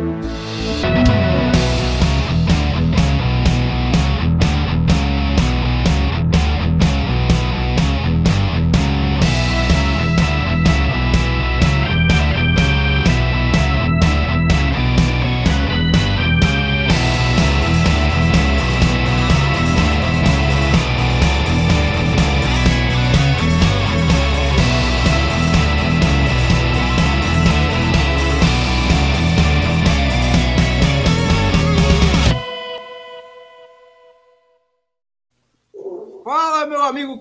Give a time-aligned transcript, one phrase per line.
[0.00, 0.39] amigo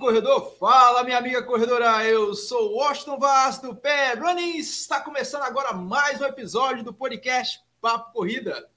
[0.09, 5.71] corredor, fala minha amiga corredora, eu sou Washington Vaz do Pé Running, está começando agora
[5.71, 8.67] mais um episódio do podcast Papo Corrida.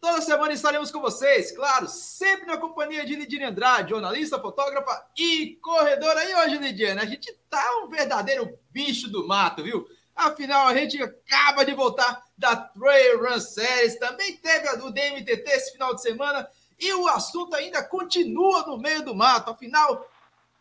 [0.00, 5.56] Toda semana estaremos com vocês, claro, sempre na companhia de Lidiane Andrade, jornalista, fotógrafa e
[5.62, 6.28] corredora.
[6.28, 9.86] E hoje, Lidiane, a gente tá um verdadeiro bicho do mato, viu?
[10.16, 15.48] Afinal, a gente acaba de voltar da Trail Run Series, também teve a do DMTT
[15.48, 19.52] esse final de semana e o assunto ainda continua no meio do mato.
[19.52, 20.08] Afinal,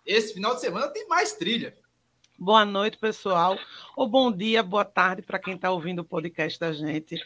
[0.05, 1.75] esse final de semana tem mais trilha.
[2.38, 3.58] Boa noite, pessoal.
[3.97, 7.22] Ou bom dia, boa tarde para quem está ouvindo o podcast da gente.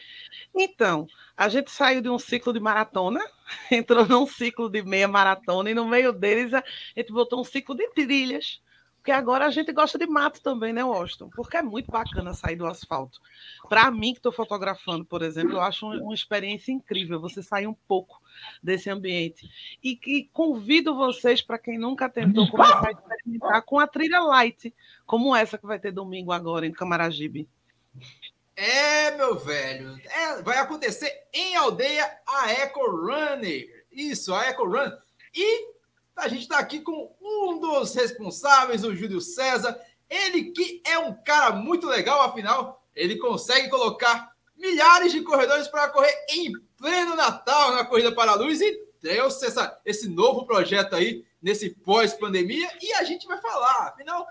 [0.52, 3.20] Então, a gente saiu de um ciclo de maratona,
[3.70, 6.64] entrou num ciclo de meia maratona, e no meio deles a
[6.96, 8.60] gente botou um ciclo de trilhas.
[8.96, 11.28] Porque agora a gente gosta de mato também, né, Washington?
[11.28, 13.20] Porque é muito bacana sair do asfalto.
[13.68, 17.74] Para mim, que estou fotografando, por exemplo, eu acho uma experiência incrível você sair um
[17.86, 18.18] pouco
[18.62, 19.48] desse ambiente.
[19.82, 24.74] E que convido vocês, para quem nunca tentou, começar a experimentar com a trilha light,
[25.06, 27.48] como essa que vai ter domingo agora em Camaragibe.
[28.56, 30.00] É, meu velho.
[30.06, 33.86] É, vai acontecer em aldeia a Eco Runner.
[33.90, 34.90] Isso, a Eco Run.
[35.34, 35.74] E
[36.16, 39.78] a gente está aqui com um dos responsáveis, o Júlio César.
[40.08, 45.88] Ele que é um cara muito legal, afinal, ele consegue colocar milhares de corredores para
[45.88, 46.52] correr em
[46.84, 51.70] pleno Natal na Corrida para a Luz e trouxe essa, esse novo projeto aí nesse
[51.70, 53.88] pós-pandemia e a gente vai falar.
[53.88, 54.26] Afinal,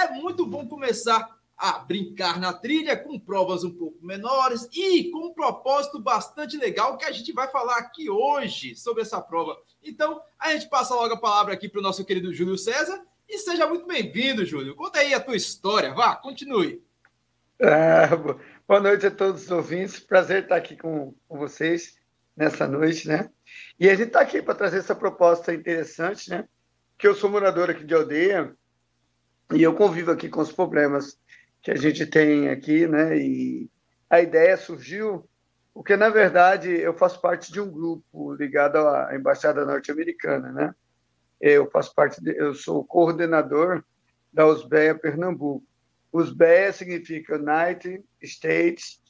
[0.00, 5.26] é muito bom começar a brincar na trilha com provas um pouco menores e com
[5.26, 9.54] um propósito bastante legal que a gente vai falar aqui hoje sobre essa prova.
[9.84, 13.36] Então, a gente passa logo a palavra aqui para o nosso querido Júlio César e
[13.36, 14.74] seja muito bem-vindo, Júlio.
[14.74, 16.82] Conta aí a tua história, vá, continue.
[17.60, 18.08] Ah,
[18.68, 21.96] boa noite a todos os ouvintes, prazer estar aqui com, com vocês
[22.36, 23.30] nessa noite, né?
[23.78, 26.48] E a gente está aqui para trazer essa proposta interessante, né?
[26.98, 28.52] Que eu sou morador aqui de aldeia
[29.54, 31.16] e eu convivo aqui com os problemas
[31.62, 33.16] que a gente tem aqui, né?
[33.16, 33.70] E
[34.10, 35.28] a ideia surgiu
[35.72, 40.74] porque, na verdade, eu faço parte de um grupo ligado à Embaixada Norte-Americana, né?
[41.40, 43.84] Eu faço parte, de, eu sou coordenador
[44.32, 45.64] da USBEA Pernambuco.
[46.16, 49.00] USBEA significa United States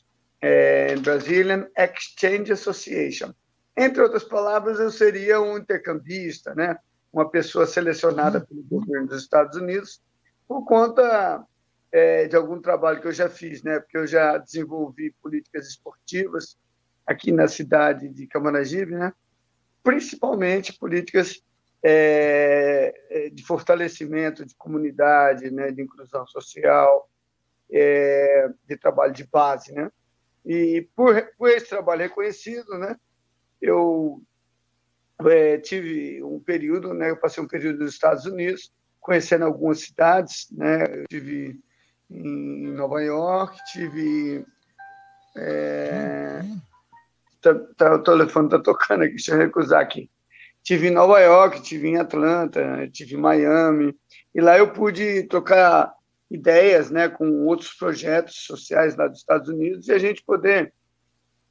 [0.42, 3.32] and Brazilian Exchange Association.
[3.76, 6.78] Entre outras palavras, eu seria um intercambista, né?
[7.12, 10.00] Uma pessoa selecionada pelo governo dos Estados Unidos
[10.48, 11.44] por conta
[11.92, 13.80] é, de algum trabalho que eu já fiz, né?
[13.80, 16.56] Porque eu já desenvolvi políticas esportivas
[17.06, 19.12] aqui na cidade de Camaragibe, né?
[19.82, 21.40] Principalmente políticas
[21.88, 25.70] é, é, de fortalecimento de comunidade, né?
[25.70, 27.08] De inclusão social,
[27.70, 29.88] é, de trabalho de base, né?
[30.44, 32.96] E por, por esse trabalho reconhecido, né?
[33.62, 34.20] Eu
[35.26, 37.10] é, tive um período, né?
[37.10, 40.82] Eu passei um período nos Estados Unidos, conhecendo algumas cidades, né?
[40.92, 41.60] Eu tive
[42.10, 44.44] em Nova York, tive.
[45.36, 46.42] É,
[47.40, 50.10] tá, tá, o telefone está tocando aqui, deixa eu recusar aqui.
[50.66, 53.96] Tive em Nova York, tive em Atlanta, tive em Miami,
[54.34, 55.94] e lá eu pude trocar
[56.28, 60.74] ideias né, com outros projetos sociais lá dos Estados Unidos e a gente poder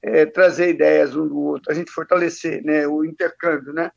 [0.01, 3.89] é, trazer ideias um do outro, a gente fortalecer né, o intercâmbio, né?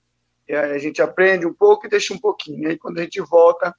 [0.48, 2.68] a gente aprende um pouco e deixa um pouquinho.
[2.68, 3.74] Aí quando a gente volta,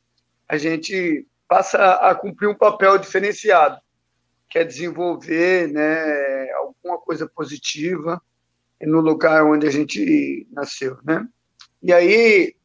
[0.45, 3.79] a gente passa a cumprir um papel diferenciado,
[4.50, 8.21] que é desenvolver né, alguma coisa positiva
[8.81, 10.98] no lugar onde a gente nasceu.
[11.04, 11.28] Né?
[11.81, 12.56] E aí,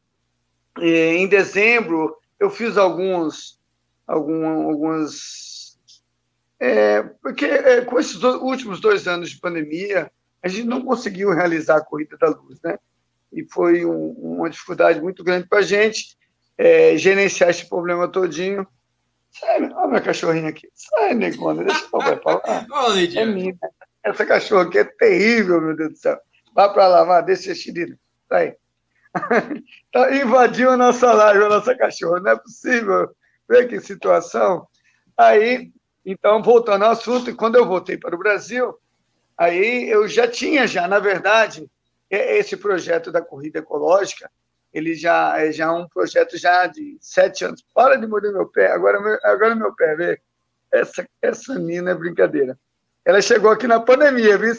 [0.81, 3.59] em dezembro, eu fiz alguns,
[4.07, 5.77] algum, algumas.
[6.59, 11.31] É, porque é, com esses dois, últimos dois anos de pandemia, a gente não conseguiu
[11.31, 12.77] realizar a Corrida da Luz, né?
[13.31, 16.17] E foi um, uma dificuldade muito grande para a gente
[16.57, 18.65] é, gerenciar esse problema todinho.
[19.31, 20.69] Sai, olha minha cachorrinha aqui.
[20.73, 22.65] Sai, negona, deixa o papai falar.
[23.17, 23.57] É minha.
[24.05, 26.19] Essa cachorra aqui é terrível, meu Deus do céu.
[26.53, 27.97] Vá para lá, vá, deixa a xerida.
[28.29, 28.55] Sai.
[29.91, 32.19] tá, invadiu a nossa live, a nossa cachorra.
[32.19, 33.09] Não é possível.
[33.49, 34.67] Vê que situação.
[35.17, 35.71] Aí,
[36.05, 38.77] então, voltando ao assunto, e quando eu voltei para o Brasil,
[39.37, 41.69] Aí eu já tinha, já, na verdade,
[42.09, 44.31] esse projeto da corrida ecológica,
[44.73, 47.63] ele já é já um projeto já de sete anos.
[47.73, 50.21] Para de morder meu pé, agora meu, agora meu pé, vê?
[50.71, 52.57] Essa, essa mina é brincadeira.
[53.05, 54.53] Ela chegou aqui na pandemia, viu?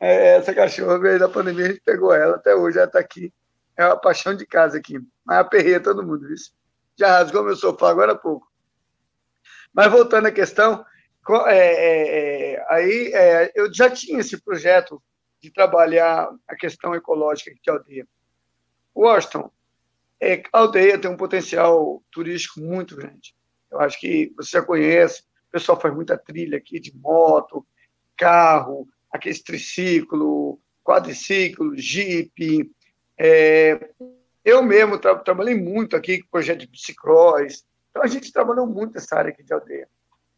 [0.00, 3.32] É, essa cachorra veio da pandemia, a gente pegou ela, até hoje ela está aqui.
[3.76, 4.98] É uma paixão de casa aqui.
[5.24, 6.36] Mas aperreia todo mundo, viu?
[6.98, 8.50] Já rasgou meu sofá agora há pouco.
[9.72, 10.84] Mas voltando à questão,
[11.46, 15.02] é, é, é, aí é, eu já tinha esse projeto
[15.42, 18.08] de trabalhar a questão ecológica de aldeia.
[18.94, 19.50] Washington,
[20.18, 23.34] é, a aldeia tem um potencial turístico muito grande.
[23.70, 25.24] Eu acho que você já conhece,
[25.56, 27.66] pessoal faz muita trilha aqui de moto,
[28.14, 32.70] carro, aquele triciclo, quadriciclo, jeep.
[33.18, 33.90] É,
[34.44, 37.64] eu mesmo tra trabalhei muito aqui com projeto de bicicross.
[37.90, 39.88] Então, a gente trabalhou muito nessa área aqui de aldeia.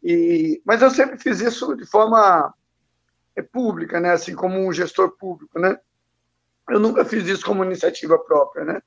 [0.00, 2.54] E, mas eu sempre fiz isso de forma
[3.34, 4.12] é, pública, né?
[4.12, 5.58] assim como um gestor público.
[5.58, 5.76] Né?
[6.70, 8.64] Eu nunca fiz isso como iniciativa própria.
[8.64, 8.82] Né?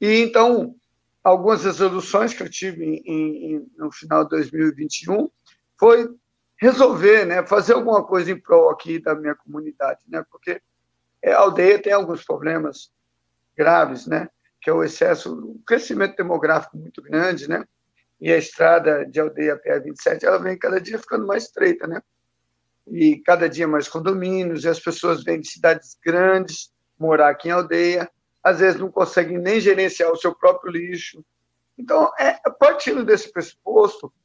[0.00, 0.74] E então,
[1.22, 5.30] algumas resoluções que eu tive em, em, no final de 2021
[5.80, 6.14] foi
[6.60, 10.60] resolver, né, fazer alguma coisa em prol aqui da minha comunidade, né, porque
[11.24, 12.92] a aldeia tem alguns problemas
[13.56, 14.28] graves, né,
[14.60, 17.64] que é o excesso, o crescimento demográfico muito grande, né,
[18.20, 22.02] e a estrada de aldeia PA27, ela vem cada dia ficando mais estreita, né,
[22.86, 27.52] e cada dia mais condomínios, e as pessoas vêm de cidades grandes morar aqui em
[27.52, 28.10] aldeia,
[28.42, 31.24] às vezes não conseguem nem gerenciar o seu próprio lixo.
[31.78, 34.19] Então, é, partindo desse pressuposto, é,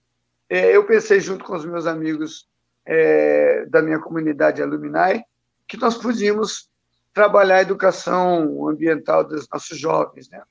[0.58, 2.48] eu pensei junto com os meus amigos
[2.86, 5.24] é, da minha comunidade Aluminai
[5.68, 6.70] que nós podíamos
[7.14, 10.44] trabalhar a educação ambiental dos nossos jovens, né?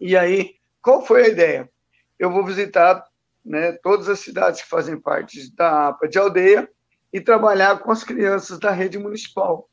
[0.00, 1.70] E aí, qual foi a ideia?
[2.18, 3.04] Eu vou visitar
[3.44, 6.68] né, todas as cidades que fazem parte da APA de aldeia
[7.12, 9.68] e trabalhar com as crianças da rede municipal.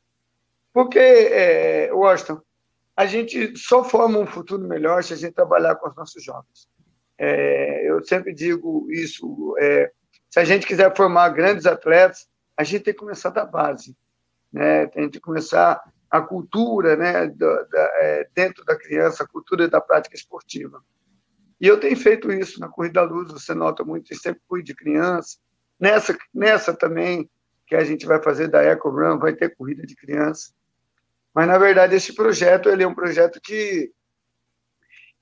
[0.72, 2.40] Porque, é, Washington,
[2.96, 6.68] a gente só forma um futuro melhor se a gente trabalhar com os nossos jovens.
[7.22, 9.92] É, eu sempre digo isso: é,
[10.30, 12.26] se a gente quiser formar grandes atletas,
[12.56, 13.94] a gente tem que começar da base,
[14.50, 14.86] né?
[14.86, 19.80] Tem que começar a cultura, né, da, da, é, dentro da criança, a cultura da
[19.80, 20.82] prática esportiva.
[21.60, 23.30] E eu tenho feito isso na corrida luz.
[23.30, 25.36] Você nota muito, eu sempre fui de criança.
[25.78, 27.30] Nessa, nessa também
[27.66, 30.52] que a gente vai fazer da Eco Run, vai ter corrida de criança.
[31.34, 33.92] Mas na verdade esse projeto ele é um projeto que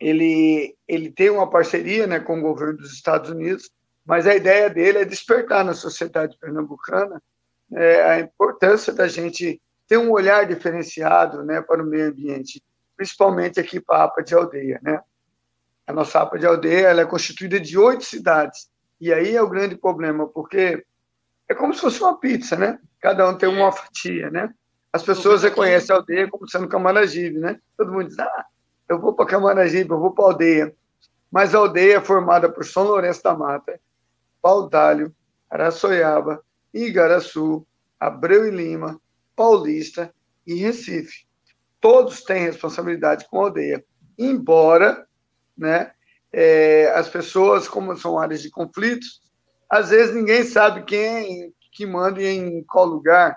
[0.01, 3.71] ele, ele tem uma parceria né, com o governo dos Estados Unidos,
[4.05, 7.23] mas a ideia dele é despertar na sociedade pernambucana
[7.73, 12.63] é, a importância da gente ter um olhar diferenciado né, para o meio ambiente,
[12.97, 14.81] principalmente aqui para a APA de Aldeia.
[14.83, 15.01] Né?
[15.87, 18.71] A nossa APA de Aldeia ela é constituída de oito cidades,
[19.01, 20.85] e aí é o grande problema, porque
[21.49, 22.79] é como se fosse uma pizza, né?
[23.01, 24.53] Cada um tem uma fatia, né?
[24.93, 27.59] As pessoas reconhecem a aldeia como sendo Camaragibe, né?
[27.77, 28.45] Todo mundo diz, ah,
[28.89, 30.75] eu vou para Camaragibe, eu vou para aldeia.
[31.31, 33.79] Mas a aldeia é formada por São Lourenço da Mata,
[34.41, 35.15] Paudalho,
[35.51, 36.43] Araçoiaba,
[36.73, 37.67] Igaraçu,
[38.01, 39.01] Abreu e Lima,
[39.37, 40.13] Paulista
[40.47, 41.27] e Recife.
[41.81, 43.85] Todos têm responsabilidade com a aldeia,
[44.19, 45.07] embora
[45.57, 45.93] né,
[46.33, 49.21] é, as pessoas, como são áreas de conflitos,
[49.69, 53.37] às vezes ninguém sabe quem que manda em qual lugar.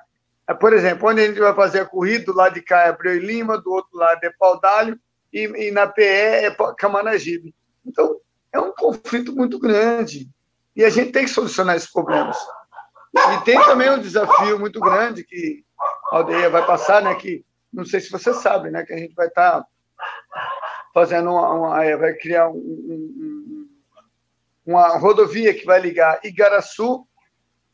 [0.60, 3.16] Por exemplo, onde a gente vai fazer a corrida, do lado de cá é Abreu
[3.16, 5.00] e Lima, do outro lado é Paudalho,
[5.32, 7.54] e, e na PE é Camanagibe.
[7.86, 8.20] Então,
[8.52, 10.30] é um conflito muito grande.
[10.76, 12.38] E a gente tem que solucionar esses problemas.
[13.14, 15.64] E tem também um desafio muito grande que
[16.12, 17.14] a aldeia vai passar, né?
[17.16, 18.86] Que não sei se você sabe, né?
[18.86, 19.68] Que a gente vai estar tá
[20.94, 23.70] fazendo uma, uma, é, vai criar um, um,
[24.66, 27.06] uma rodovia que vai ligar Igaraçu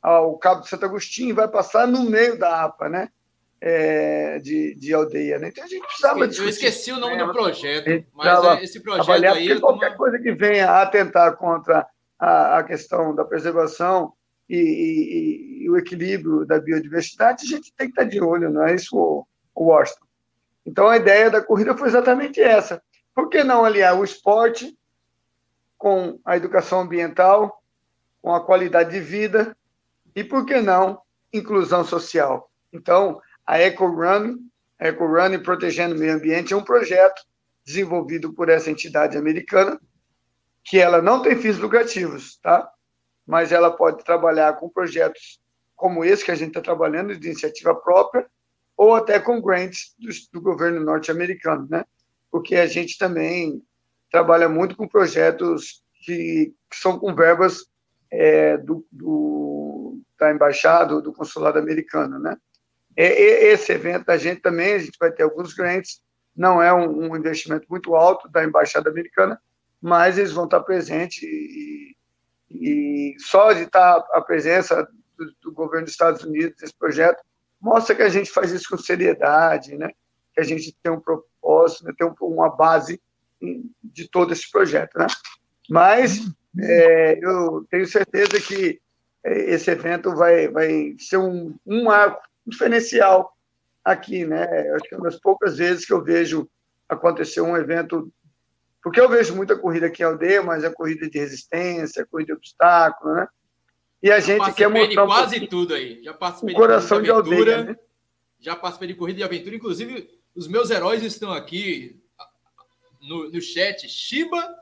[0.02, 3.10] ao Cabo de Santo Agostinho e vai passar no meio da APA, né?
[3.62, 5.40] É, de, de aldeia.
[5.40, 5.50] Né?
[5.50, 9.60] Então a gente precisava Eu esqueci o nome do projeto, mas esse projeto aí.
[9.60, 11.88] Qualquer coisa que venha a atentar contra
[12.20, 14.14] a, a questão da preservação
[14.50, 18.66] e, e, e, o equilíbrio da biodiversidade, a gente tem que estar de olho, não
[18.66, 20.06] é isso, Washington?
[20.66, 22.82] Então a ideia da corrida foi exatamente essa.
[23.14, 24.78] Por que não aliar o esporte
[25.78, 27.62] com a educação ambiental,
[28.22, 29.56] com a qualidade de vida
[30.16, 31.02] e por que não
[31.34, 32.50] inclusão social?
[32.72, 34.38] Então, a EcoRun,
[34.78, 37.24] EcoRun Protegendo o Meio Ambiente, é um projeto
[37.66, 39.80] desenvolvido por essa entidade americana,
[40.64, 42.70] que ela não tem fins lucrativos, tá?
[43.26, 45.40] Mas ela pode trabalhar com projetos
[45.76, 48.28] como esse que a gente está trabalhando, de iniciativa própria,
[48.76, 51.86] ou até com grants do, do governo norte-americano, né?
[52.30, 53.64] Porque a gente também
[54.12, 57.66] trabalha muito com projetos que, que são com verbas
[58.12, 62.38] é, do, do, da embaixada do consulado americano, né?
[63.04, 66.02] Esse evento a gente também, a gente vai ter alguns clientes,
[66.36, 69.40] não é um, um investimento muito alto da Embaixada Americana,
[69.82, 71.96] mas eles vão estar presentes e,
[72.50, 74.88] e só de estar a presença
[75.18, 77.22] do, do, governo dos Estados Unidos nesse projeto
[77.60, 79.90] mostra que a gente faz isso com seriedade, né?
[80.34, 81.94] que a gente tem um propósito, né?
[81.98, 83.02] tem um, uma base
[83.84, 84.98] de todo esse projeto.
[84.98, 85.08] Né?
[85.70, 86.22] Mas
[86.60, 88.80] é, eu tenho certeza que
[89.24, 91.90] é, esse evento vai, vai ser um, um
[92.48, 93.36] diferencial
[93.84, 94.46] aqui, né?
[94.72, 96.50] Acho que é uma das poucas vezes que eu vejo
[96.88, 98.12] acontecer um evento,
[98.82, 102.38] porque eu vejo muita corrida aqui em aldeia, mas é corrida de resistência, corrida de
[102.38, 103.28] obstáculo, né?
[104.02, 106.04] E a gente quer mostrar um quase tudo aí.
[106.04, 107.80] Já participei o coração de, aventura, de aldeia, né?
[108.40, 112.00] Já participei de corrida de aventura, inclusive os meus heróis estão aqui
[113.02, 113.88] no, no chat.
[113.90, 114.56] Shiba,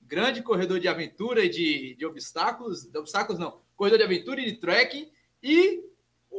[0.00, 4.46] grande corredor de aventura e de, de obstáculos, de obstáculos não, corredor de aventura e
[4.46, 5.10] de trekking,
[5.42, 5.84] e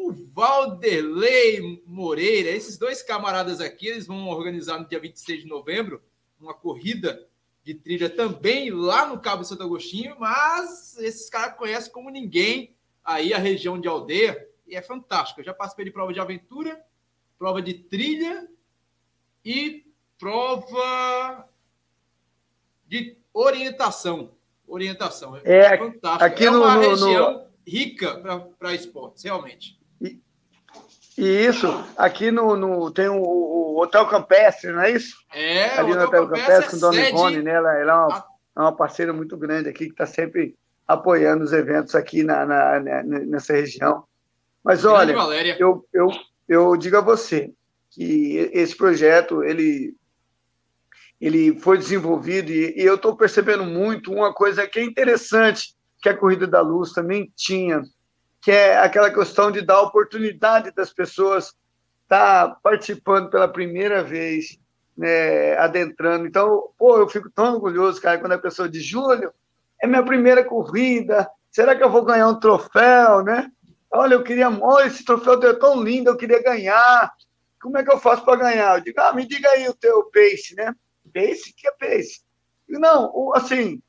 [0.10, 2.50] o Valderlei Moreira.
[2.50, 6.02] Esses dois camaradas aqui, eles vão organizar no dia 26 de novembro
[6.40, 7.28] uma corrida
[7.64, 13.34] de trilha também lá no Cabo Santo Agostinho, mas esses caras conhecem como ninguém aí
[13.34, 15.42] a região de aldeia e é fantástico.
[15.42, 16.84] Eu já participei de prova de aventura,
[17.38, 18.48] prova de trilha
[19.46, 19.86] e
[20.18, 21.48] prova
[22.88, 24.32] de orientação.
[24.68, 25.36] Orientação.
[25.38, 26.24] É, é fantástico.
[26.24, 27.48] Aqui é uma no, região no...
[27.68, 29.79] rica para esportes, realmente.
[31.20, 35.18] E isso, aqui no, no tem o, o, Hotel Campestre, não é isso?
[35.34, 37.52] É, Ali no Hotel Campestre, Campestre é com Dona Ivone, né?
[37.52, 40.56] Ela, ela é, uma, é uma parceira muito grande aqui, que está sempre
[40.88, 44.06] apoiando os eventos aqui na, na, na nessa região.
[44.64, 45.12] Mas olha,
[45.60, 46.10] eu, eu,
[46.48, 47.52] eu digo a você
[47.92, 49.94] que esse projeto ele,
[51.20, 56.08] ele foi desenvolvido e, e eu estou percebendo muito uma coisa que é interessante que
[56.08, 57.82] a Corrida da Luz também tinha
[58.50, 61.54] que é aquela questão de dar oportunidade das pessoas
[62.02, 64.58] estar tá participando pela primeira vez,
[64.98, 66.26] né, adentrando.
[66.26, 69.32] Então, pô, eu fico tão orgulhoso, cara, quando a pessoa diz, Júlio,
[69.80, 73.52] é minha primeira corrida, será que eu vou ganhar um troféu, né?
[73.92, 77.14] Olha, eu queria, olha, esse troféu é tão lindo, eu queria ganhar.
[77.62, 78.80] Como é que eu faço para ganhar?
[78.80, 80.74] Eu digo, ah, me diga aí o teu pace, né?
[81.14, 81.54] Pace?
[81.56, 82.22] que é pace?
[82.68, 83.80] Não, assim,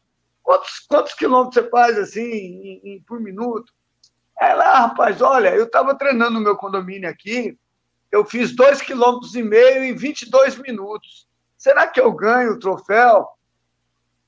[0.43, 3.73] quantos, quantos quilômetros você faz, assim, em, em, por minuto?
[4.41, 7.59] Ela, ah, rapaz, olha, eu estava treinando no meu condomínio aqui,
[8.11, 11.29] eu fiz dois quilômetros e meio em 22 minutos.
[11.59, 13.29] Será que eu ganho o troféu?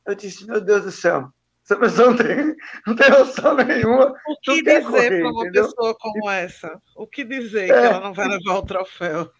[0.06, 1.30] Eu disse, meu Deus do céu,
[1.64, 4.14] essa pessoa não tem, não tem noção nenhuma.
[4.26, 5.64] O que dizer para uma entendeu?
[5.64, 6.80] pessoa como essa?
[6.94, 7.66] O que dizer é.
[7.68, 9.32] que ela não vai levar o troféu?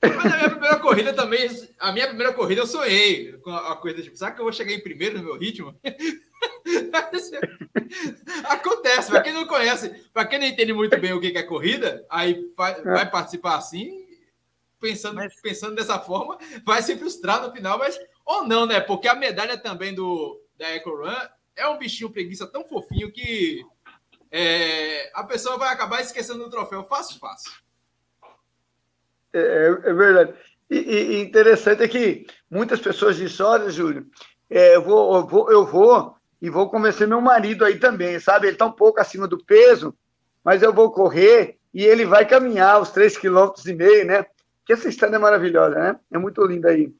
[0.00, 4.02] Mas a minha primeira corrida também, a minha primeira corrida eu sonhei com a corrida,
[4.02, 5.78] tipo, será que eu vou chegar em primeiro no meu ritmo?
[8.44, 12.06] Acontece, para quem não conhece, para quem não entende muito bem o que é corrida,
[12.08, 14.06] aí vai, vai participar assim,
[14.80, 15.34] pensando, mas...
[15.40, 18.80] pensando dessa forma, vai se frustrar no final, mas ou não, né?
[18.80, 21.14] Porque a medalha também do da Eco Run
[21.56, 23.64] é um bichinho preguiça tão fofinho que
[24.30, 27.50] é, a pessoa vai acabar esquecendo do troféu fácil, fácil.
[29.32, 30.34] É, é, é verdade.
[30.70, 34.06] E, e, interessante é que muitas pessoas dizem, olha, Júlio,
[34.50, 38.46] é, eu, vou, eu, vou, eu vou e vou convencer meu marido aí também, sabe?
[38.46, 39.94] Ele está um pouco acima do peso,
[40.44, 44.24] mas eu vou correr e ele vai caminhar os três quilômetros e meio, né?
[44.64, 45.96] Que essa estrada é maravilhosa, né?
[46.12, 46.92] É muito linda aí.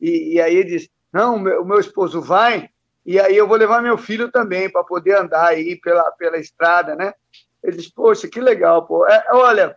[0.00, 2.70] E, e aí ele diz, não, o meu, meu esposo vai
[3.06, 6.96] e aí eu vou levar meu filho também para poder andar aí pela, pela estrada,
[6.96, 7.14] né?
[7.62, 9.06] Ele diz, poxa, que legal, pô.
[9.06, 9.76] É, olha,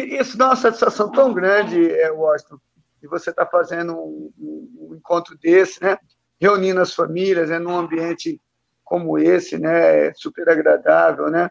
[0.00, 2.58] isso dá uma satisfação tão grande, é, Washington,
[3.00, 5.98] de você estar tá fazendo um, um, encontro desse, né?
[6.40, 7.58] Reunindo as famílias, né?
[7.58, 8.40] num ambiente
[8.84, 10.12] como esse, né?
[10.14, 11.50] Super agradável, né?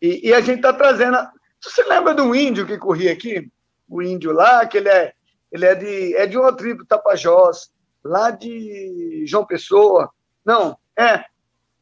[0.00, 1.16] E, e a gente está trazendo.
[1.60, 3.50] Você lembra do índio que corria aqui?
[3.88, 5.12] O índio lá, que ele é,
[5.50, 7.70] ele é de, é de uma tribo Tapajós,
[8.04, 10.10] lá de João Pessoa.
[10.44, 11.24] Não, é.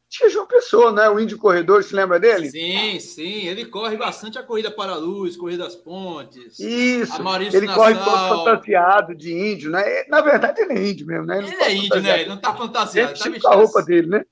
[0.09, 1.09] Tinha João Pessoa, né?
[1.09, 2.49] O índio corredor, se lembra dele?
[2.49, 3.47] Sim, sim.
[3.47, 6.59] Ele corre bastante a corrida para a luz, corrida das pontes.
[6.59, 7.13] Isso.
[7.51, 7.75] ele Nassau.
[7.75, 10.03] corre todo fantasiado de índio, né?
[10.07, 11.39] Na verdade, ele é índio mesmo, né?
[11.39, 12.19] Ele, ele é índio, né?
[12.21, 13.11] Ele não está fantasiado.
[13.11, 14.25] Ele tá tipo a roupa dele, né?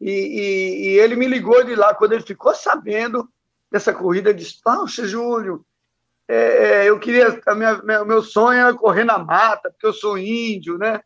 [0.00, 3.28] E, e, e, ele me ligou de lá, quando ele ficou sabendo
[3.70, 5.64] dessa corrida, ele disse, Poxa, Júlio,
[6.28, 6.36] é,
[6.84, 10.16] é, eu queria, a minha, meu, meu sonho era correr na mata, porque eu sou
[10.16, 11.00] índio, né?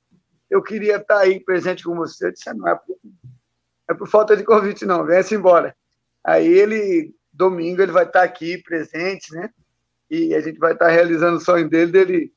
[0.49, 2.26] Eu queria estar aí presente com você.
[2.26, 2.97] Eu disse, ah, não é por,
[3.88, 5.76] é por falta de convite, não, vem-se embora.
[6.25, 9.50] Aí ele, domingo, ele vai estar aqui presente, né?
[10.11, 12.33] E a gente vai estar realizando o sonho dele, dele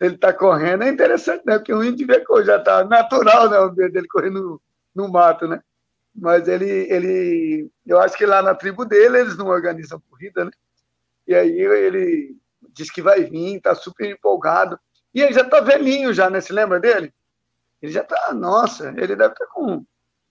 [0.00, 0.84] ele está correndo.
[0.84, 1.58] É interessante, né?
[1.58, 2.06] Porque o índio
[2.44, 3.58] já está natural, né?
[3.60, 4.60] O dele correndo
[4.94, 5.60] no, no mato, né?
[6.14, 10.50] mas ele, ele, eu acho que lá na tribo dele eles não organizam corrida, né?
[11.26, 12.36] E aí ele
[12.72, 14.78] diz que vai vir, está super empolgado.
[15.14, 16.40] E ele já está velhinho já, né?
[16.40, 17.12] Se lembra dele?
[17.80, 19.84] Ele já está, nossa, ele deve estar tá com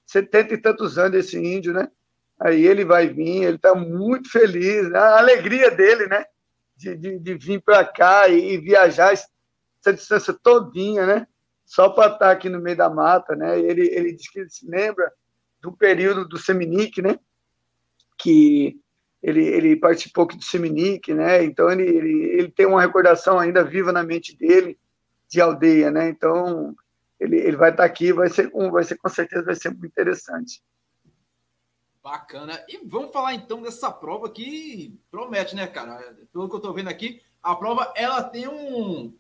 [0.10, 1.88] setenta e tantos anos, esse índio, né?
[2.40, 4.98] Aí ele vai vir, ele está muito feliz, né?
[4.98, 6.26] a alegria dele, né?
[6.76, 11.28] De, de, de vir para cá e, e, viajar essa distância todinha, né?
[11.64, 13.60] Só para estar tá aqui no meio da mata, né?
[13.60, 15.12] Ele, ele diz que ele se lembra
[15.62, 17.20] do período do Seminique, né?
[18.18, 18.80] Que
[19.22, 21.44] ele, ele participou do Seminique, né?
[21.44, 24.76] Então ele, ele, ele tem uma recordação ainda viva na mente dele
[25.30, 26.10] de aldeia, né?
[26.10, 26.76] Então
[27.20, 30.64] ele, ele vai estar aqui, vai ser, vai ser com certeza vai ser muito interessante.
[32.02, 32.64] Bacana.
[32.68, 36.18] E vamos falar então dessa prova que promete, né, cara?
[36.32, 39.14] Pelo que eu estou vendo aqui, a prova ela tem um,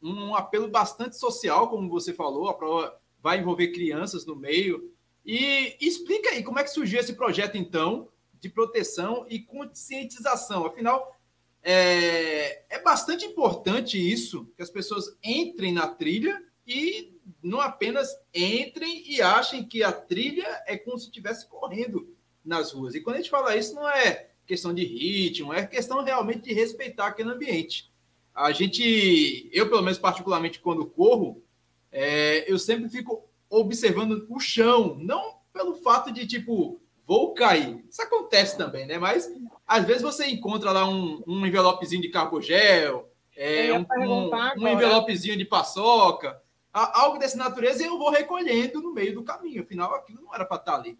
[0.00, 2.48] um apelo bastante social, como você falou.
[2.48, 4.92] A prova vai envolver crianças no meio.
[5.26, 8.08] E explica aí como é que surgiu esse projeto, então,
[8.40, 10.64] de proteção e conscientização.
[10.64, 11.16] Afinal,
[11.64, 19.02] é, é bastante importante isso, que as pessoas entrem na trilha e não apenas entrem
[19.06, 22.14] e achem que a trilha é como se estivesse correndo
[22.44, 22.94] nas ruas.
[22.94, 26.52] E quando a gente fala isso, não é questão de ritmo, é questão realmente de
[26.52, 27.90] respeitar aquele ambiente.
[28.34, 31.42] A gente, eu pelo menos particularmente quando corro,
[31.90, 37.84] é, eu sempre fico observando o chão, não pelo fato de tipo vou cair.
[37.90, 38.98] Isso acontece também, né?
[38.98, 39.30] Mas
[39.66, 45.36] às vezes você encontra lá um, um envelopezinho de cargogel, é, um, um, um envelopezinho
[45.36, 46.40] de paçoca,
[46.72, 49.62] algo dessa natureza eu vou recolhendo no meio do caminho.
[49.62, 50.98] Afinal, aquilo não era para estar ali.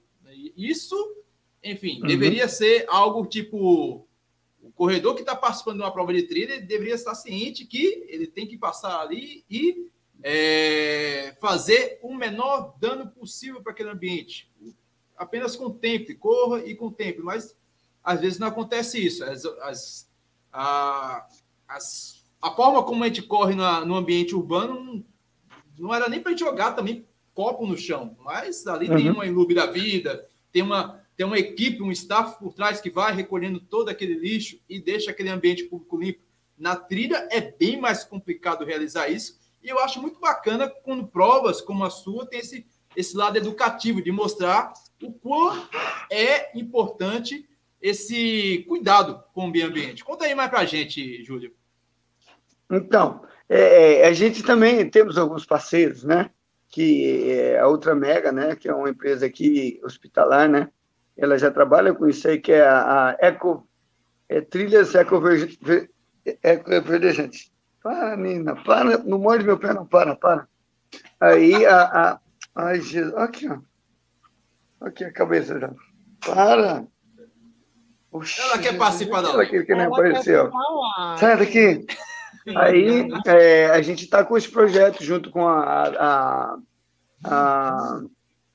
[0.57, 0.97] Isso,
[1.63, 2.07] enfim, uhum.
[2.07, 4.07] deveria ser algo tipo
[4.63, 8.29] o corredor que está participando de uma prova de trilha deveria estar ciente que ele
[8.29, 9.91] tem que passar ali e
[10.23, 14.51] é, fazer o menor dano possível para aquele ambiente.
[15.17, 17.57] Apenas contemple, corra e contemple, mas
[18.05, 19.25] às vezes não acontece isso.
[19.25, 20.11] As, as,
[20.53, 21.27] a,
[21.67, 25.05] as, a forma como a gente corre na, no ambiente urbano
[25.79, 28.97] não era nem para jogar também copo no chão, mas ali uhum.
[28.97, 32.91] tem uma Ilube da vida, tem uma, tem uma equipe, um staff por trás que
[32.91, 36.21] vai recolhendo todo aquele lixo e deixa aquele ambiente público limpo.
[36.59, 41.61] Na trilha é bem mais complicado realizar isso, e eu acho muito bacana quando provas
[41.61, 45.69] como a sua tem esse, esse lado educativo, de mostrar o quão
[46.11, 47.49] é importante
[47.81, 50.05] esse cuidado com o meio ambiente.
[50.05, 51.53] Conta aí mais para a gente, Júlio.
[52.71, 53.23] Então,
[53.55, 56.31] é, é, a gente também temos alguns parceiros, né?
[56.69, 58.57] Que é a Ultra Mega, né?
[58.57, 60.71] Que é uma empresa aqui hospitalar, né?
[61.15, 63.69] Ela já trabalha com isso aí, que é a, a Eco,
[64.27, 67.53] é, Trilhas Ecoverdejante.
[67.83, 70.49] Para, Nina, para, não morde meu pé, não, para, para.
[71.21, 71.83] Aí a.
[71.83, 72.19] a
[72.55, 73.59] ai, Jesus, aqui, ó.
[74.81, 75.71] Aqui a cabeça já.
[76.25, 76.87] Para!
[78.11, 79.57] Oxi, ela quer participar da live.
[79.57, 80.51] Ela que nem apareceu.
[81.19, 81.85] Sai daqui.
[82.57, 86.59] Aí é, a gente está com esse projeto junto com a, a,
[87.25, 88.03] a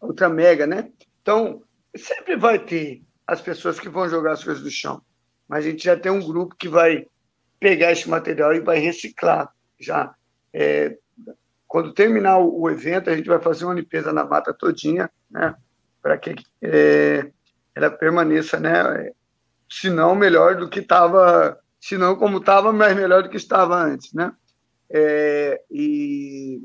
[0.02, 0.92] Ultra Mega, né?
[1.22, 1.62] Então,
[1.96, 5.02] sempre vai ter as pessoas que vão jogar as coisas do chão,
[5.48, 7.06] mas a gente já tem um grupo que vai
[7.60, 10.14] pegar esse material e vai reciclar já.
[10.54, 10.98] É,
[11.68, 15.56] quando terminar o, evento, a gente vai fazer uma limpeza na mata todinha, né?
[16.02, 17.30] Para que é,
[17.76, 19.12] ela permaneça, né?
[19.70, 23.76] Se não, melhor do que estava se não como estava, mas melhor do que estava
[23.76, 24.34] antes, né?
[24.90, 26.62] É, e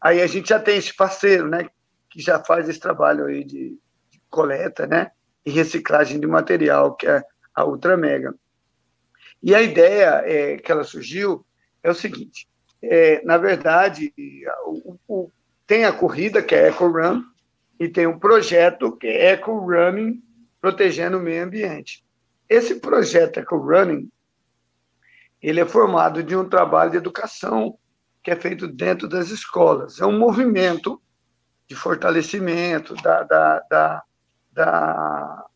[0.00, 1.68] aí a gente já tem esse parceiro, né,
[2.10, 3.78] que já faz esse trabalho aí de,
[4.10, 5.10] de coleta, né,
[5.44, 7.22] e reciclagem de material, que é
[7.54, 8.34] a Ultra Mega.
[9.42, 11.44] E a ideia é, que ela surgiu
[11.82, 12.48] é o seguinte:
[12.80, 14.12] é, na verdade,
[14.64, 15.30] o, o,
[15.66, 17.22] tem a corrida, que é Eco Run,
[17.78, 20.22] e tem um projeto que é Eco Running,
[20.60, 22.04] protegendo o meio ambiente.
[22.48, 24.08] Esse projeto Eco Running
[25.42, 27.76] ele é formado de um trabalho de educação
[28.22, 30.00] que é feito dentro das escolas.
[30.00, 31.02] É um movimento
[31.68, 34.02] de fortalecimento da, da, da,
[34.52, 35.46] da,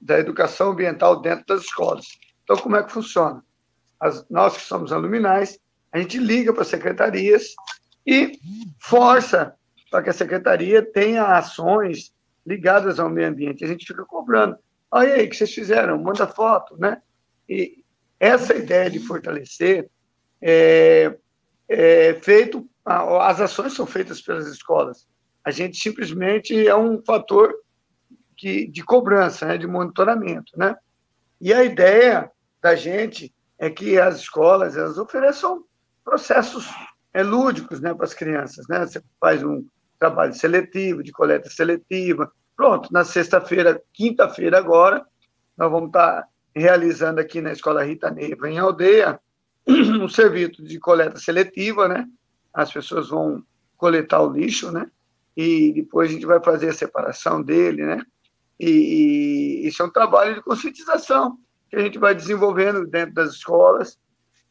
[0.00, 2.06] da educação ambiental dentro das escolas.
[2.42, 3.44] Então, como é que funciona?
[4.00, 5.58] As, nós que somos aluminais,
[5.92, 7.54] a gente liga para as secretarias
[8.04, 8.32] e
[8.80, 9.54] força
[9.90, 12.12] para que a secretaria tenha ações
[12.44, 13.64] ligadas ao meio ambiente.
[13.64, 14.56] A gente fica cobrando.
[14.90, 16.02] Olha aí, o que vocês fizeram?
[16.02, 17.00] Manda foto, né?
[17.48, 17.84] E,
[18.18, 19.88] essa ideia de fortalecer
[20.40, 21.16] é,
[21.68, 25.06] é feito, as ações são feitas pelas escolas.
[25.44, 27.54] A gente simplesmente é um fator
[28.36, 30.76] que, de cobrança, né, de monitoramento, né?
[31.40, 35.64] E a ideia da gente é que as escolas elas ofereçam
[36.04, 36.68] processos
[37.12, 38.86] é, lúdicos, né, para as crianças, né?
[38.86, 39.66] Você faz um
[39.98, 42.30] trabalho seletivo, de coleta seletiva.
[42.54, 45.04] Pronto, na sexta-feira, quinta-feira agora,
[45.56, 46.26] nós vamos estar
[46.60, 49.20] realizando aqui na Escola Rita Neiva, em Aldeia,
[49.68, 52.06] um serviço de coleta seletiva, né?
[52.52, 53.44] As pessoas vão
[53.76, 54.90] coletar o lixo, né?
[55.36, 58.02] E depois a gente vai fazer a separação dele, né?
[58.58, 61.36] E, e isso é um trabalho de conscientização
[61.68, 63.98] que a gente vai desenvolvendo dentro das escolas.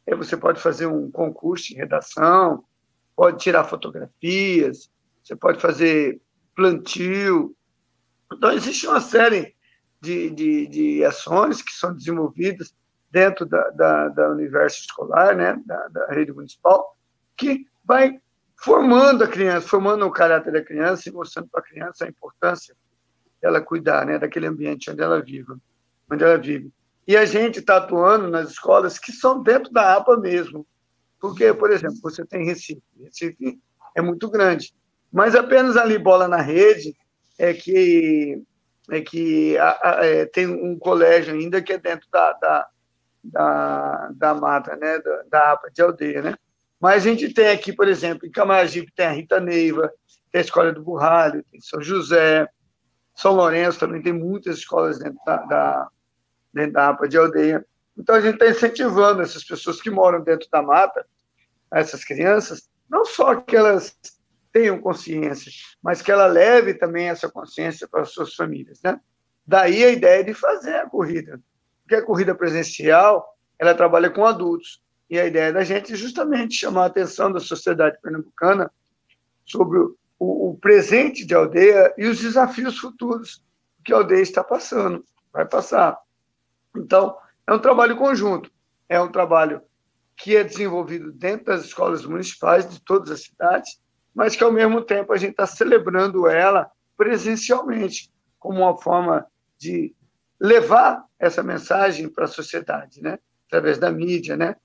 [0.07, 2.63] Você pode fazer um concurso de redação,
[3.15, 4.91] pode tirar fotografias,
[5.23, 6.21] você pode fazer
[6.55, 7.55] plantio.
[8.31, 9.54] Então, existe uma série
[10.05, 12.73] de, de, de ações que são desenvolvidas
[13.09, 16.95] dentro da, da, da universo escolar, né, da, da rede municipal,
[17.35, 18.19] que vai
[18.55, 22.75] formando a criança, formando o caráter da criança e mostrando para a criança a importância
[23.41, 25.53] dela cuidar, né, daquele ambiente onde ela vive,
[26.09, 26.71] onde ela vive.
[27.07, 30.65] E a gente está atuando nas escolas que são dentro da APA mesmo,
[31.19, 33.59] porque, por exemplo, você tem Recife, Recife
[33.95, 34.73] é muito grande,
[35.11, 36.95] mas apenas ali bola na rede
[37.37, 38.41] é que
[38.89, 42.67] é que a, a, é, tem um colégio ainda que é dentro da, da,
[43.23, 46.35] da, da mata, né, da, da APA de aldeia, né?
[46.79, 49.91] Mas a gente tem aqui, por exemplo, em Camaragibe tem a Rita Neiva,
[50.31, 52.47] tem a Escola do Burralho, tem São José,
[53.15, 55.87] São Lourenço também tem muitas escolas dentro da, da,
[56.53, 57.65] dentro da APA de aldeia.
[57.97, 61.05] Então a gente está incentivando essas pessoas que moram dentro da mata,
[61.71, 63.97] essas crianças, não só que elas
[64.55, 65.51] tenham consciência,
[65.83, 68.97] mas que ela leve também essa consciência para as suas famílias, né?
[69.45, 71.41] Daí a ideia de fazer a corrida,
[71.83, 76.55] porque a corrida presencial ela trabalha com adultos e a ideia da gente é justamente
[76.55, 78.71] chamar a atenção da sociedade pernambucana
[79.45, 83.43] sobre o, o presente de aldeia e os desafios futuros
[83.83, 85.99] que a aldeia está passando, vai passar.
[86.77, 88.49] Então, é um trabalho conjunto,
[88.87, 89.61] é um trabalho
[90.15, 93.83] que é desenvolvido dentro das escolas municipais de todas as cidades,
[94.15, 99.93] mas que, ao mesmo tempo, a gente está celebrando ela presencialmente, como uma forma de
[100.39, 103.19] levar essa mensagem para a sociedade, né?
[103.47, 104.55] através da mídia, né?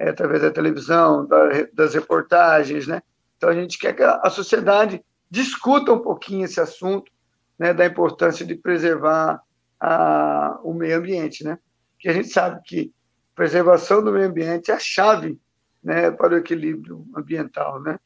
[0.00, 1.38] é, através da televisão, da,
[1.74, 3.02] das reportagens, né?
[3.36, 7.12] Então a gente quer que a, sociedade discuta um pouquinho esse assunto,
[7.58, 9.42] né, da importância de preservar
[9.78, 11.58] a, o meio ambiente, né?
[11.98, 12.92] Que a gente sabe que
[13.34, 15.38] preservação do meio ambiente é a chave,
[15.84, 17.98] né, para o equilíbrio ambiental, né?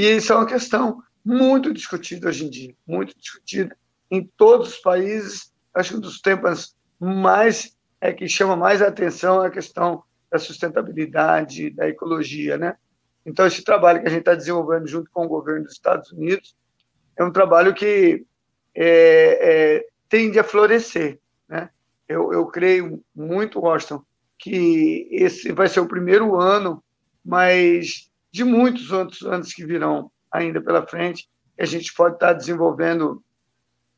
[0.00, 3.76] E isso é uma questão muito discutida hoje em dia, muito discutida
[4.10, 5.52] em todos os países.
[5.74, 10.02] Acho que um dos temas mais é que chama mais a atenção é a questão
[10.32, 12.76] da sustentabilidade, da ecologia, né?
[13.26, 16.56] Então, esse trabalho que a gente está desenvolvendo junto com o governo dos Estados Unidos
[17.14, 18.24] é um trabalho que
[18.74, 21.68] é, é, tende a florescer, né?
[22.08, 24.02] Eu, eu creio muito, Washington,
[24.38, 26.82] que esse vai ser o primeiro ano,
[27.22, 33.22] mas de muitos outros anos que virão ainda pela frente, a gente pode estar desenvolvendo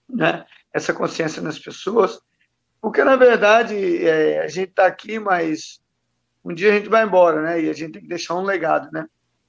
[0.09, 2.21] né, essa consciência nas pessoas,
[2.83, 5.81] porque, na verdade, é, a gente está aqui, mas
[6.45, 7.63] um dia a gente vai embora, né?
[7.63, 9.07] E a gente tem que deixar um legado, né?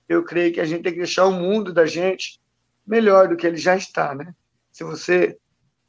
[0.08, 2.40] Eu creio que a gente tem que deixar o mundo da gente
[2.86, 4.36] melhor do que ele já está, né?
[4.72, 5.36] Se você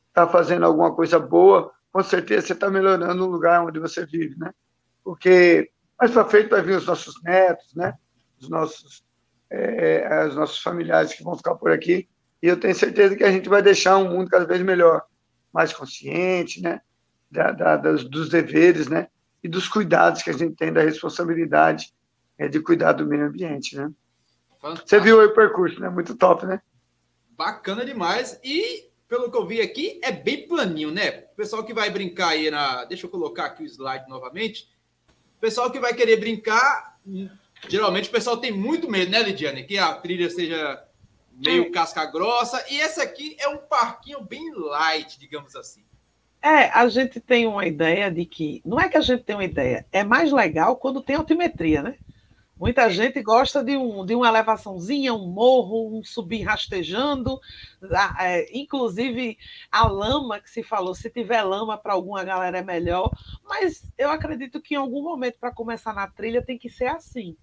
[0.09, 4.39] está fazendo alguma coisa boa, com certeza você está melhorando o lugar onde você vive,
[4.39, 4.51] né?
[5.03, 7.93] Porque mais para frente vai vir os nossos netos, né?
[8.45, 9.05] Os nossos,
[9.51, 12.09] é, os nossos familiares que vão ficar por aqui.
[12.43, 15.03] E eu tenho certeza que a gente vai deixar um mundo cada vez melhor,
[15.53, 16.81] mais consciente, né?
[17.31, 19.09] Da, da, dos, dos deveres, né?
[19.45, 21.93] e dos cuidados que a gente tem da responsabilidade
[22.39, 23.93] é, de cuidar do meio ambiente, né?
[24.59, 24.89] Fantástico.
[24.89, 25.91] Você viu o percurso, né?
[25.91, 26.63] Muito top, né?
[27.37, 28.41] Bacana demais.
[28.43, 31.27] E, pelo que eu vi aqui, é bem planinho, né?
[31.33, 32.87] O pessoal que vai brincar aí na...
[32.87, 34.67] Deixa eu colocar aqui o slide novamente.
[35.37, 36.99] O pessoal que vai querer brincar,
[37.69, 39.65] geralmente o pessoal tem muito medo, né, Lidiane?
[39.65, 40.83] Que a trilha seja
[41.33, 41.71] meio é.
[41.71, 42.65] casca grossa.
[42.71, 45.85] E esse aqui é um parquinho bem light, digamos assim.
[46.43, 48.61] É, a gente tem uma ideia de que.
[48.65, 51.97] Não é que a gente tem uma ideia, é mais legal quando tem altimetria, né?
[52.57, 57.41] Muita gente gosta de, um, de uma elevaçãozinha, um morro, um subir rastejando,
[58.21, 59.37] é, inclusive
[59.73, 63.11] a lama que se falou, se tiver lama para alguma galera é melhor,
[63.43, 67.37] mas eu acredito que em algum momento para começar na trilha tem que ser assim.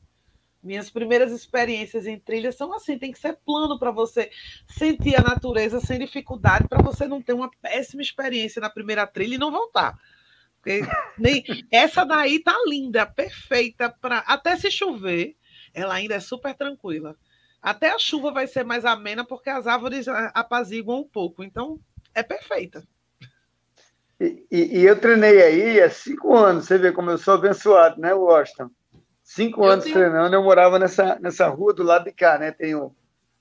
[0.63, 4.29] Minhas primeiras experiências em trilha são assim, tem que ser plano para você
[4.67, 9.35] sentir a natureza sem dificuldade, para você não ter uma péssima experiência na primeira trilha
[9.35, 9.97] e não voltar.
[10.57, 10.81] Porque
[11.17, 15.35] nem essa daí tá linda, perfeita para até se chover,
[15.73, 17.15] ela ainda é super tranquila.
[17.61, 21.79] Até a chuva vai ser mais amena porque as árvores apaziguam um pouco, então
[22.13, 22.83] é perfeita.
[24.19, 27.99] E, e, e eu treinei aí há cinco anos, você vê como eu sou abençoado,
[27.99, 28.69] né, Washington?
[29.33, 29.95] Cinco eu anos tenho...
[29.95, 32.51] treinando, eu morava nessa, nessa rua do lado de cá, né?
[32.51, 32.91] Tem um,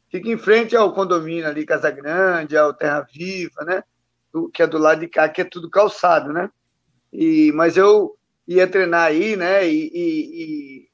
[0.08, 3.82] fica em frente ao condomínio ali, Casa Grande, ao Terra Viva, né?
[4.32, 6.48] Do, que é do lado de cá, que é tudo calçado, né?
[7.12, 9.68] E, mas eu ia treinar aí, né?
[9.68, 10.88] E, e,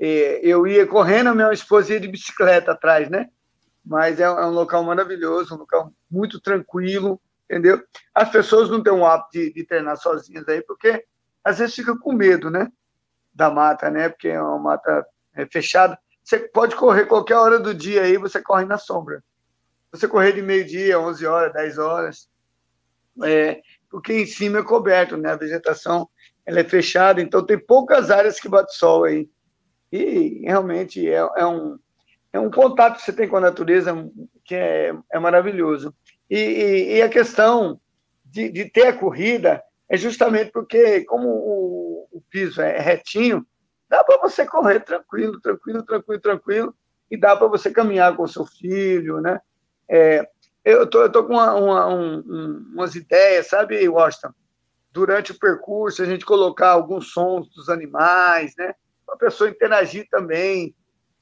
[0.00, 3.28] e, eu ia correndo, a minha esposa ia de bicicleta atrás, né?
[3.86, 7.80] Mas é, é, um local maravilhoso, um local muito tranquilo, entendeu?
[8.12, 11.04] As pessoas não têm o hábito de, de treinar sozinhas aí, porque
[11.44, 12.68] às vezes fica com medo, né?
[13.32, 14.08] Da mata, né?
[14.08, 15.98] Porque é uma mata é, fechada.
[16.22, 19.22] Você pode correr qualquer hora do dia aí, você corre na sombra.
[19.92, 22.28] Você correr de meio-dia, 11 horas, 10 horas,
[23.24, 25.32] é, porque em cima é coberto, né?
[25.32, 26.08] A vegetação
[26.46, 29.28] ela é fechada, então tem poucas áreas que bate sol aí.
[29.92, 31.78] E realmente é, é um,
[32.32, 33.92] é um contato que você tem com a natureza
[34.44, 35.94] que é, é maravilhoso.
[36.28, 37.80] E, e, e a questão
[38.24, 43.46] de, de, ter a corrida é justamente porque, como o, o piso é retinho,
[43.88, 46.74] dá para você correr tranquilo, tranquilo, tranquilo, tranquilo,
[47.10, 49.40] e dá para você caminhar com o seu filho, né?
[49.88, 50.28] É,
[50.64, 52.20] eu tô, eu tô com uma, uma, um,
[52.72, 54.32] umas ideias, sabe, Washington?
[54.92, 58.74] Durante o percurso, a gente colocar alguns sons dos animais, né?
[59.04, 60.74] Para a pessoa interagir também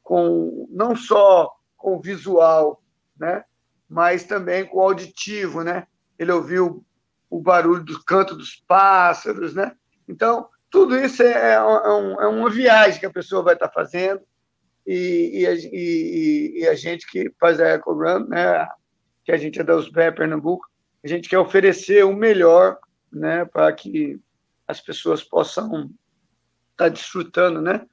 [0.03, 2.83] com, não só com o visual,
[3.19, 3.45] né?
[3.89, 5.87] Mas também com o auditivo, né?
[6.19, 6.85] Ele ouviu
[7.31, 9.75] o barulho do canto dos pássaros, né?
[10.07, 14.21] Então, tudo isso é, é, um, é uma viagem que a pessoa vai estar fazendo
[14.87, 18.67] e, e, e, e a gente que faz a Eco Run, né?
[19.25, 20.67] que a gente é da USBE Pernambuco,
[21.05, 22.79] a gente quer oferecer o melhor
[23.13, 24.19] né, para que
[24.67, 25.83] as pessoas possam
[26.71, 27.87] estar tá desfrutando, né?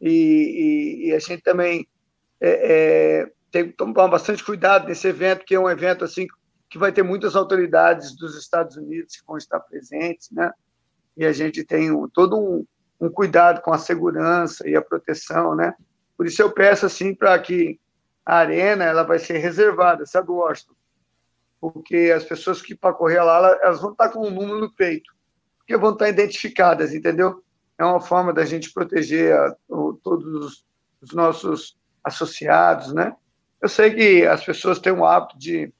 [0.00, 1.88] E, e, e a gente também
[2.40, 6.26] é, é, tem que tomar bastante cuidado nesse evento, que é um evento assim
[6.68, 10.52] que vai ter muitas autoridades dos Estados Unidos que vão estar presentes, né?
[11.16, 12.66] E a gente tem um, todo um,
[13.00, 15.74] um cuidado com a segurança e a proteção, né?
[16.16, 17.78] Por isso eu peço assim para que
[18.24, 20.74] a arena ela vai ser reservada, sabe, Washington?
[21.60, 25.12] Porque as pessoas que para correr lá, elas vão estar com um número no peito,
[25.58, 27.42] porque vão estar identificadas, entendeu?
[27.78, 30.66] É uma forma da gente proteger a, o, todos os,
[31.00, 33.14] os nossos associados, né?
[33.60, 35.72] Eu sei que as pessoas têm o hábito de,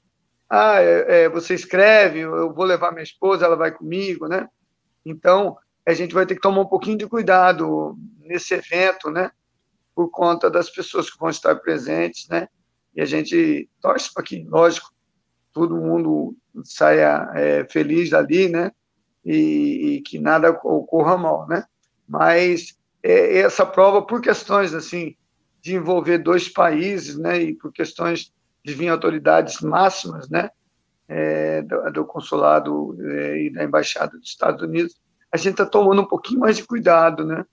[0.48, 4.48] ah, é, é, você escreve, eu vou levar minha esposa, ela vai comigo, né?
[5.06, 9.30] Então, a gente vai ter que tomar um pouquinho de cuidado nesse evento, né?
[9.96, 12.48] por conta das pessoas que vão estar presentes, né?
[12.94, 14.92] E a gente torce para que, lógico,
[15.54, 18.70] todo mundo saia é, feliz dali, né?
[19.24, 21.64] E, e, que nada ocorra mal, né?
[22.06, 25.16] Mas é, essa prova, por questões assim
[25.62, 27.40] de envolver dois países, né?
[27.40, 28.30] E por questões
[28.62, 30.50] de vir autoridades máximas, né?
[31.08, 36.02] É, do, do, consulado é, e da embaixada dos Estados Unidos, a gente está tomando
[36.02, 37.44] um pouquinho mais de cuidado, né?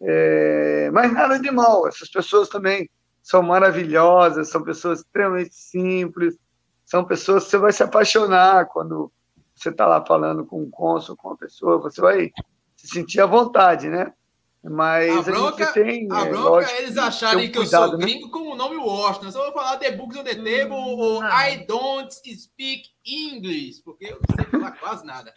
[0.00, 2.88] É, mas nada de mal, essas pessoas também
[3.22, 6.36] são maravilhosas, são pessoas extremamente simples,
[6.84, 9.12] são pessoas que você vai se apaixonar quando
[9.54, 12.30] você está lá falando com um cônsul, com uma pessoa, você vai
[12.76, 14.12] se sentir à vontade, né?
[14.62, 16.08] Mas a bronca, a gente tem.
[16.10, 18.06] A é, bronca lógico, é eles acharem um que cuidado, eu sou né?
[18.06, 19.26] gringo com o nome Washington.
[19.26, 23.82] Eu só vou falar The Books on the Table hum, ou I don't speak English,
[23.84, 25.32] porque eu não sei falar quase nada.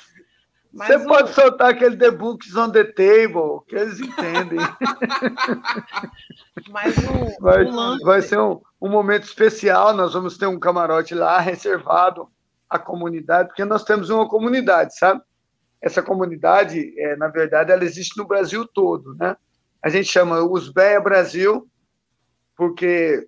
[0.73, 1.07] Mas Você o...
[1.07, 4.59] pode soltar aquele The Books on the Table, que eles entendem.
[6.69, 8.03] Mas o, vai, o lance...
[8.03, 9.93] vai ser um, um momento especial.
[9.93, 12.27] Nós vamos ter um camarote lá reservado
[12.69, 15.21] à comunidade, porque nós temos uma comunidade, sabe?
[15.81, 19.35] Essa comunidade, é, na verdade, ela existe no Brasil todo, né?
[19.81, 21.67] A gente chama Usbeia Brasil,
[22.55, 23.27] porque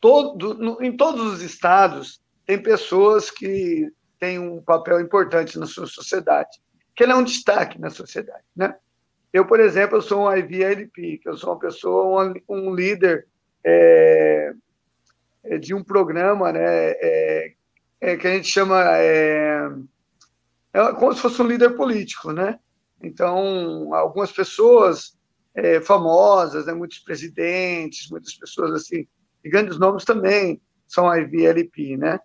[0.00, 5.86] todo, no, em todos os estados tem pessoas que tem um papel importante na sua
[5.86, 6.58] sociedade,
[6.94, 8.74] que ele é um destaque na sociedade, né?
[9.32, 13.26] Eu, por exemplo, eu sou um IVLP, que eu sou uma pessoa, um, um líder
[13.64, 14.52] é,
[15.42, 17.52] é, de um programa, né, é,
[18.00, 18.84] é, que a gente chama
[20.74, 22.58] é, como se fosse um líder político, né?
[23.02, 25.16] Então, algumas pessoas
[25.54, 29.06] é, famosas, né, muitos presidentes, muitas pessoas assim,
[29.42, 32.18] de grandes nomes também são IVLP, né?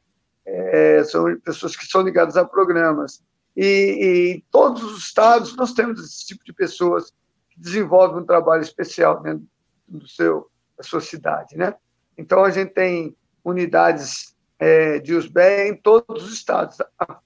[0.50, 3.24] é, são pessoas que são ligadas a programas.
[3.56, 7.12] E, e, em todos os estados nós temos esse tipo de pessoas
[7.50, 9.46] que desenvolvem um trabalho especial dentro
[9.88, 11.76] do seu, da sua cidade, né?
[12.18, 16.78] Então, a gente tem unidades é, de USBE em todos os estados.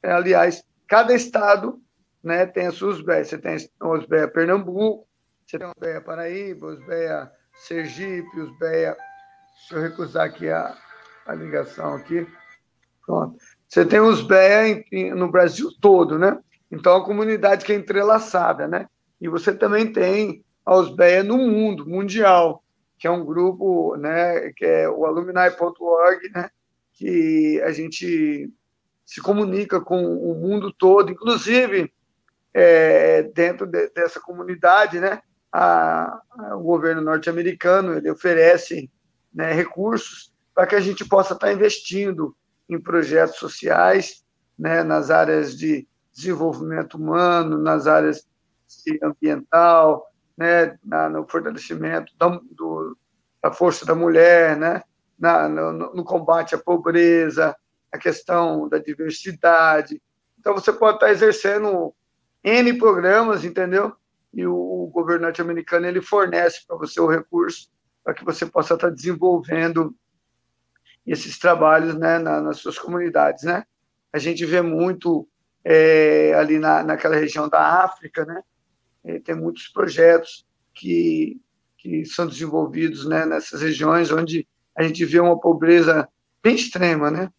[0.04, 1.82] Aliás, cada estado
[2.24, 3.26] né, tem a sua USBE.
[3.26, 5.08] Você tem a USBE Pernambuco,
[5.46, 8.96] você tem a USBE Paraíba, a USBE Sergipe, a USBE...
[9.64, 10.76] Deixa eu recusar aqui a,
[11.26, 12.28] a ligação aqui.
[13.06, 13.38] Pronto.
[13.68, 14.84] Você tem os BEA
[15.16, 16.38] no Brasil todo, né?
[16.72, 18.88] Então, a comunidade que é entrelaçada, né?
[19.22, 22.64] E você também tem os BEA no mundo, mundial,
[22.98, 26.50] que é um grupo, né, que é o alumni.org, né,
[26.94, 28.50] que a gente
[29.06, 31.94] se comunica com o mundo todo, inclusive
[32.54, 38.90] é, dentro de, dessa comunidade, né, a, a, o governo norte-americano ele oferece
[39.34, 42.36] né, recursos para que a gente possa estar investindo
[42.70, 44.24] em projetos sociais,
[44.58, 48.28] né, nas áreas de desenvolvimento humano, nas áreas
[49.02, 52.98] ambiental, né, na, no fortalecimento da, do,
[53.42, 54.82] da força da mulher, né,
[55.18, 57.56] na, no, no, combate à pobreza,
[57.94, 60.02] a questão da diversidade.
[60.40, 61.94] Então, você pode estar exercendo
[62.44, 63.96] N programas, entendeu?
[64.34, 67.72] E o, o governo norte-americano ele fornece para você o recurso
[68.04, 69.96] para que você possa estar desenvolvendo
[71.06, 73.64] esses trabalhos né, na, nas suas comunidades, né?
[74.12, 75.28] A gente vê muito
[75.64, 78.42] é, ali na, naquela região da África, né?
[79.04, 81.40] É, tem muitos projetos que,
[81.78, 86.08] que são desenvolvidos né, nessas regiões onde a gente vê uma pobreza
[86.42, 87.30] bem extrema, né?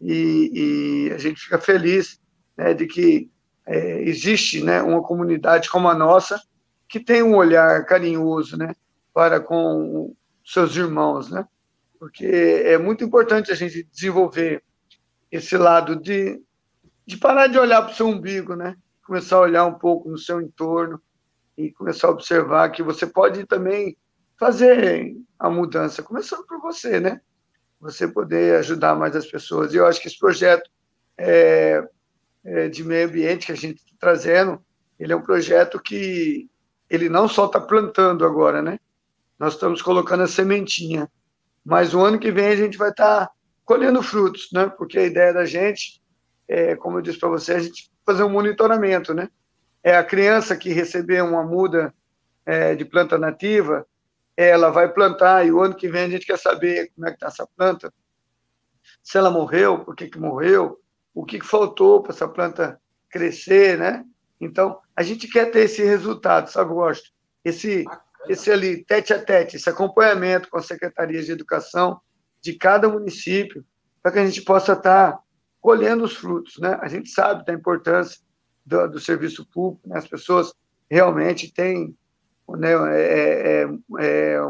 [0.00, 2.20] E, e a gente fica feliz
[2.56, 3.30] né, de que
[3.66, 6.40] é, existe né, uma comunidade como a nossa
[6.88, 8.74] que tem um olhar carinhoso né,
[9.12, 11.46] para com seus irmãos, né?
[11.98, 14.62] Porque é muito importante a gente desenvolver
[15.32, 16.40] esse lado de,
[17.04, 18.76] de parar de olhar para o seu umbigo, né?
[19.04, 21.00] Começar a olhar um pouco no seu entorno
[21.56, 23.96] e começar a observar que você pode também
[24.38, 27.20] fazer a mudança, começando por você, né?
[27.86, 29.72] Você poder ajudar mais as pessoas.
[29.72, 30.68] E eu acho que esse projeto
[31.16, 31.82] é,
[32.44, 34.60] é, de meio ambiente que a gente está trazendo,
[34.98, 36.48] ele é um projeto que
[36.88, 38.78] ele não só está plantando agora, né?
[39.38, 41.10] Nós estamos colocando a sementinha,
[41.64, 43.32] mas o ano que vem a gente vai estar tá
[43.64, 44.66] colhendo frutos, né?
[44.78, 46.02] Porque a ideia da gente,
[46.48, 49.28] é, como eu disse para você, a gente fazer um monitoramento, né?
[49.82, 51.92] É a criança que receber uma muda
[52.44, 53.86] é, de planta nativa,
[54.36, 57.16] ela vai plantar e o ano que vem a gente quer saber como é que
[57.16, 57.92] está essa planta,
[59.02, 60.78] se ela morreu, por que, que morreu,
[61.14, 64.04] o que, que faltou para essa planta crescer, né?
[64.40, 67.10] Então, a gente quer ter esse resultado, sabe, Gosto?
[67.44, 67.84] Esse,
[68.28, 72.00] esse ali, tete a tete, esse acompanhamento com as secretarias de educação
[72.42, 73.64] de cada município,
[74.02, 75.18] para que a gente possa estar tá
[75.60, 76.78] colhendo os frutos, né?
[76.82, 78.20] A gente sabe da importância
[78.64, 79.98] do, do serviço público, né?
[79.98, 80.52] as pessoas
[80.90, 81.96] realmente têm
[82.48, 83.68] né, é, é,
[84.00, 84.40] é,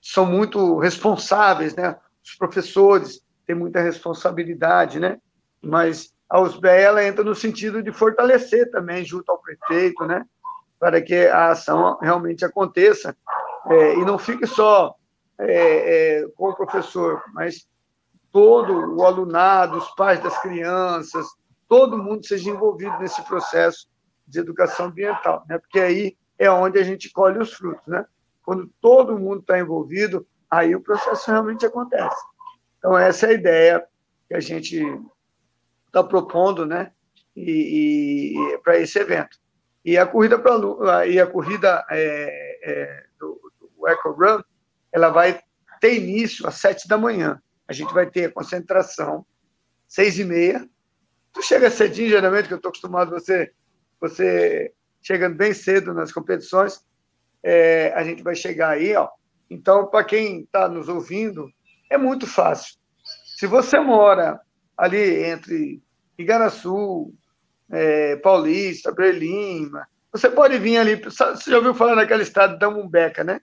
[0.00, 1.96] são muito responsáveis, né?
[2.24, 5.18] Os professores têm muita responsabilidade, né?
[5.62, 10.24] Mas a USBE ela entra no sentido de fortalecer também junto ao prefeito, né?
[10.78, 13.16] Para que a ação realmente aconteça
[13.66, 14.94] é, e não fique só
[15.38, 17.66] é, é, com o professor, mas
[18.32, 21.26] todo o alunado, os pais das crianças,
[21.68, 23.88] todo mundo seja envolvido nesse processo
[24.26, 25.58] de educação ambiental, né?
[25.58, 28.06] Porque aí é onde a gente colhe os frutos, né?
[28.42, 32.16] Quando todo mundo está envolvido, aí o processo realmente acontece.
[32.78, 33.86] Então, essa é a ideia
[34.26, 34.82] que a gente
[35.86, 36.92] está propondo, né?
[37.36, 39.38] E, e para esse evento.
[39.84, 44.42] E a corrida para e a corrida é, é, do, do Eco Run,
[44.90, 45.40] ela vai
[45.78, 47.40] ter início às sete da manhã.
[47.68, 49.26] A gente vai ter a concentração
[49.86, 50.66] seis e meia.
[51.34, 53.52] Tu chega cedinho, geralmente, que eu estou acostumado você
[54.00, 56.84] você chegando bem cedo nas competições.
[57.42, 59.08] É, a gente vai chegar aí, ó.
[59.48, 61.50] Então, para quem está nos ouvindo,
[61.90, 62.76] é muito fácil.
[63.36, 64.40] Se você mora
[64.76, 65.82] ali entre
[66.16, 67.12] Igaraçu,
[67.70, 70.96] é, Paulista, Berlima, você pode vir ali.
[70.96, 73.40] Você já ouviu falar naquela estrada da Mumbeca, né?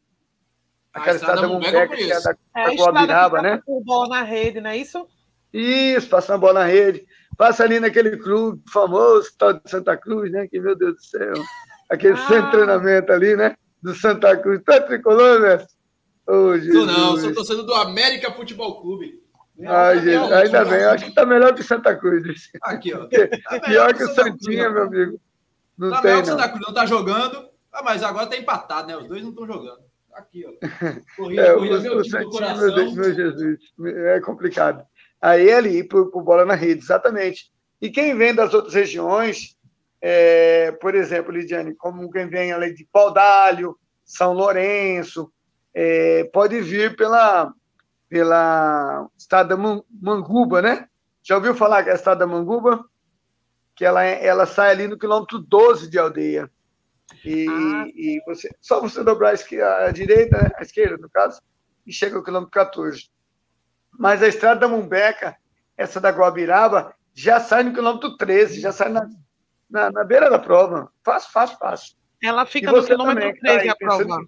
[0.93, 3.61] Aquela estrada da Mumbeca, que é da, é, da Guabiraba, né?
[3.83, 5.07] bola na rede, não é isso?
[5.53, 7.05] Isso, passa a bola na rede.
[7.37, 10.47] Passa ali naquele clube famoso, tal de Santa Cruz, né?
[10.47, 11.33] Que, meu Deus do céu,
[11.89, 12.27] aquele ah.
[12.27, 13.55] centro de treinamento ali, né?
[13.81, 14.61] Do Santa Cruz.
[14.63, 15.77] Tá tricolor, mestre?
[16.25, 19.21] Oh, Sou não, sou torcedor do América Futebol Clube.
[19.65, 22.49] Ai, gente, ainda bem, eu acho que tá melhor que Santa Cruz.
[22.61, 23.07] Aqui, ó.
[23.07, 25.19] Tá Pior que o Santinha, meu amigo.
[25.77, 28.35] Não tá tem, melhor que o Santa Cruz, não tá jogando, ah, mas agora tá
[28.35, 28.97] empatado, né?
[28.97, 29.79] Os dois não estão jogando.
[30.13, 30.51] Aqui, ó.
[31.15, 34.83] Corrida, é, corrida, o, meu, o Santinha, meu Deus, meu Jesus, é complicado.
[35.21, 37.51] Aí ali, por, por bola na rede, exatamente.
[37.81, 39.55] E quem vem das outras regiões,
[40.01, 45.31] é, por exemplo, Lidiane, como quem vem ali de Paudalho, São Lourenço,
[45.73, 47.51] é, pode vir pela,
[48.09, 50.87] pela estrada Manguba, né?
[51.23, 52.83] Já ouviu falar que é a estrada Manguba?
[53.75, 56.49] Que ela, é, ela sai ali no quilômetro 12 de aldeia.
[57.23, 57.85] E, ah.
[57.93, 60.51] e você, só você dobrar a, esquerda, a direita, né?
[60.55, 61.41] a esquerda, no caso,
[61.85, 63.09] e chega ao quilômetro 14.
[63.91, 65.35] Mas a estrada da Mumbeca,
[65.75, 69.09] essa da Guabiraba, já sai no quilômetro 13, já sai na,
[69.69, 70.91] na, na beira da prova.
[71.03, 71.95] Fácil, fácil, fácil.
[72.23, 74.25] Ela fica no quilômetro 13 tá a prova.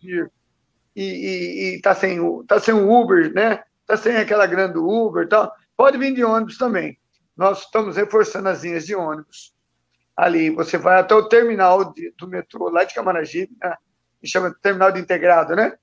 [0.95, 3.63] E está sem, tá sem o Uber, né?
[3.81, 5.51] Está sem aquela grande Uber e tal.
[5.75, 6.97] Pode vir de ônibus também.
[7.37, 9.53] Nós estamos reforçando as linhas de ônibus.
[10.15, 13.75] ali, você vai até o terminal de, do metrô lá de Camaragibe, né?
[14.19, 15.77] que chama terminal de integrado, né?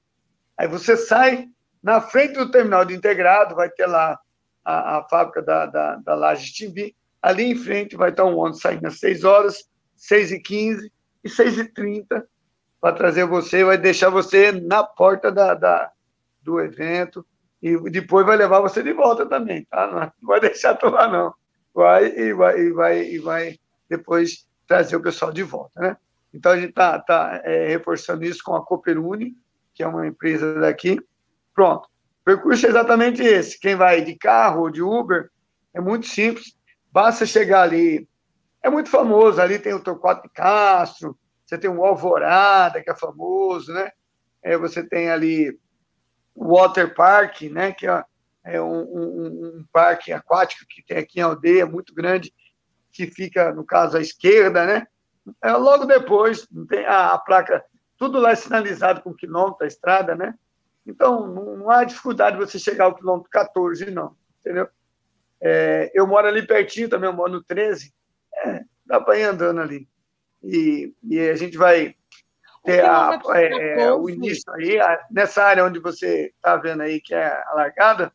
[0.59, 1.49] Aí você sai,
[1.83, 4.19] na frente do terminal de integrado, vai ter lá
[4.65, 8.61] a, a fábrica da, da, da Laje Timbi, ali em frente vai estar um ônibus
[8.61, 10.93] saindo às 6 horas, 6 e 15
[11.25, 12.27] e 6 e 30
[12.81, 15.91] para trazer você, vai deixar você na porta da, da,
[16.43, 17.27] do evento
[17.63, 19.87] e depois vai levar você de volta também, tá?
[19.87, 21.35] Não vai deixar tu lá, não.
[21.75, 23.59] Vai e vai, e vai, e vai
[23.89, 25.97] depois trazer o pessoal de volta, né?
[26.33, 29.35] Então, a gente está tá, é, reforçando isso com a Cooperuni,
[29.75, 31.01] que é uma empresa daqui.
[31.57, 31.87] Pronto.
[32.21, 33.59] O percurso é exatamente esse.
[33.59, 35.31] Quem vai de carro ou de Uber,
[35.75, 36.55] é muito simples.
[36.93, 38.07] Basta chegar ali.
[38.63, 39.41] É muito famoso.
[39.41, 43.91] Ali tem o Torquato de Castro, você tem o Alvorada, que é famoso, né?
[44.43, 45.59] É, você tem ali
[46.35, 47.73] o Water Park, né?
[47.73, 48.05] Que é,
[48.45, 52.35] é um, um, um parque aquático que tem aqui em aldeia, muito grande,
[52.93, 54.87] que fica, no caso, à esquerda, né?
[55.43, 57.65] É, logo depois, tem a, a, placa,
[57.97, 60.35] tudo lá é sinalizado com quilômetro, a estrada, né?
[60.87, 64.69] Então, não, há dificuldade de você chegar ao quilômetro 14, não, entendeu?
[65.41, 67.93] É, eu moro ali pertinho também, eu moro no 13,
[68.45, 69.89] é, dá para ir andando ali.
[70.43, 71.97] E, e a gente vai
[72.65, 77.01] ter a, é, é, o início aí, a, nessa área onde você está vendo aí,
[77.01, 78.13] que é a largada,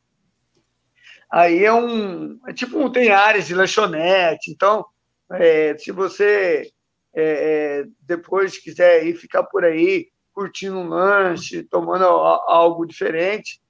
[1.30, 4.86] aí é um, é tipo, tem áreas de lanchonete, então,
[5.32, 6.72] é, se você
[7.14, 13.62] é, depois quiser ir ficar por aí curtindo um lanche, tomando algo diferente,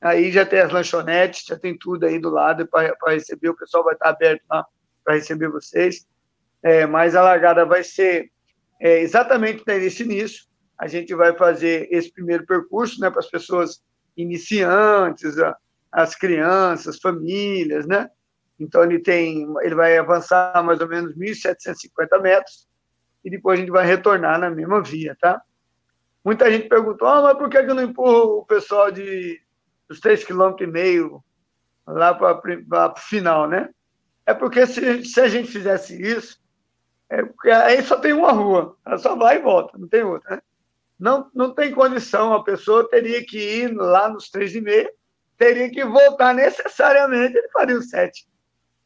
[0.00, 3.84] aí já tem as lanchonetes, já tem tudo aí do lado para receber, o pessoal
[3.84, 4.64] vai estar aberto lá
[5.04, 6.06] para receber vocês.
[6.62, 8.30] É, mas a largada vai ser
[8.80, 10.44] é, exatamente nesse início.
[10.78, 13.82] A gente vai fazer esse primeiro percurso né, para as pessoas
[14.16, 15.36] iniciantes,
[15.92, 18.08] as crianças, famílias, né?
[18.58, 22.66] Então ele tem, ele vai avançar mais ou menos 1.750 metros
[23.24, 25.40] e depois a gente vai retornar na mesma via, tá?
[26.26, 29.40] Muita gente perguntou, ah, mas por que eu não empurro o pessoal de
[29.88, 31.20] dos 3,5 km
[31.86, 33.70] lá para o final, né?
[34.26, 36.42] É porque se, se a gente fizesse isso,
[37.08, 40.34] é porque aí só tem uma rua, ela só vai e volta, não tem outra,
[40.34, 40.42] né?
[40.98, 44.88] Não, não tem condição, a pessoa teria que ir lá nos 3,5,
[45.38, 48.26] teria que voltar necessariamente, ele faria o 7.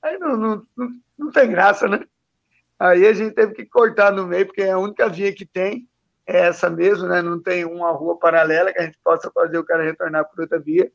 [0.02, 2.04] Aí não, não, não, não tem graça, né?
[2.78, 5.88] Aí a gente teve que cortar no meio, porque a única via que tem
[6.30, 7.20] é essa mesmo, né?
[7.20, 10.60] Não tem uma rua paralela que a gente possa fazer o cara retornar por outra
[10.60, 10.90] via.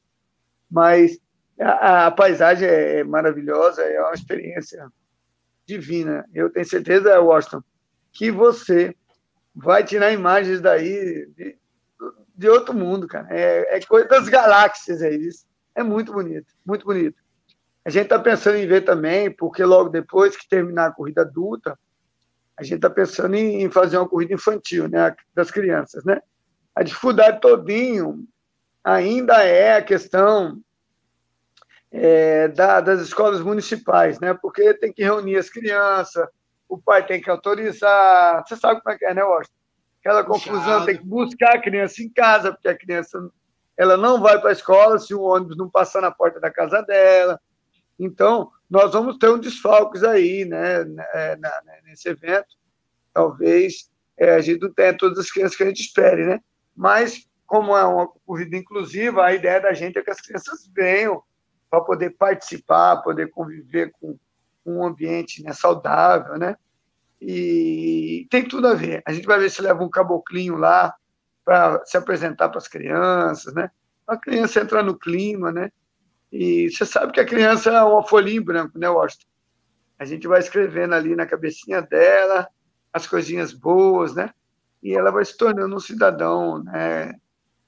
[0.71, 1.19] Mas
[1.59, 4.88] a, a paisagem é, é maravilhosa, é uma experiência
[5.65, 6.25] divina.
[6.33, 7.61] Eu tenho certeza, Washington,
[8.13, 8.95] que você
[9.53, 11.57] vai tirar imagens daí de,
[12.36, 13.27] de outro mundo, cara.
[13.29, 15.45] É, é coisa das galáxias, é isso.
[15.75, 17.21] É muito bonito, muito bonito.
[17.83, 21.77] A gente está pensando em ver também, porque logo depois que terminar a corrida adulta,
[22.58, 26.22] a gente está pensando em fazer uma corrida infantil, né, das crianças, né?
[26.74, 28.26] A dificuldade todinho
[28.84, 30.62] ainda é a questão
[31.91, 34.34] é, da, das escolas municipais, né?
[34.34, 36.28] Porque tem que reunir as crianças,
[36.68, 39.56] o pai tem que autorizar, você sabe como é que é, né, Washington?
[39.99, 43.18] Aquela confusão, tem que buscar a criança em casa, porque a criança
[43.78, 46.82] ela não vai para a escola se o ônibus não passar na porta da casa
[46.84, 47.39] dela.
[47.99, 50.82] Então, nós vamos ter um desfalques aí, né,
[51.13, 51.38] é,
[51.84, 52.47] nesse evento.
[53.13, 56.39] Talvez é, a gente não tenha todas as crianças que a gente espere, né?
[56.76, 61.22] Mas, como é uma corrida inclusiva, a ideia da gente é que as crianças venham
[61.70, 64.18] para poder participar, poder conviver com
[64.66, 66.55] um ambiente né, saudável, né?
[67.22, 69.01] E tem tudo a ver.
[69.05, 70.93] A gente vai ver se leva um caboclinho lá
[71.43, 73.70] para se apresentar para as crianças, né?
[74.07, 75.72] A criança entrar no clima, né?
[76.38, 79.25] E você sabe que a criança é uma folhinha em branco, né, Washington?
[79.97, 82.45] A gente vai escrevendo ali na cabecinha dela
[82.91, 84.31] as coisinhas boas, né?
[84.83, 87.13] E ela vai se tornando um cidadão, né?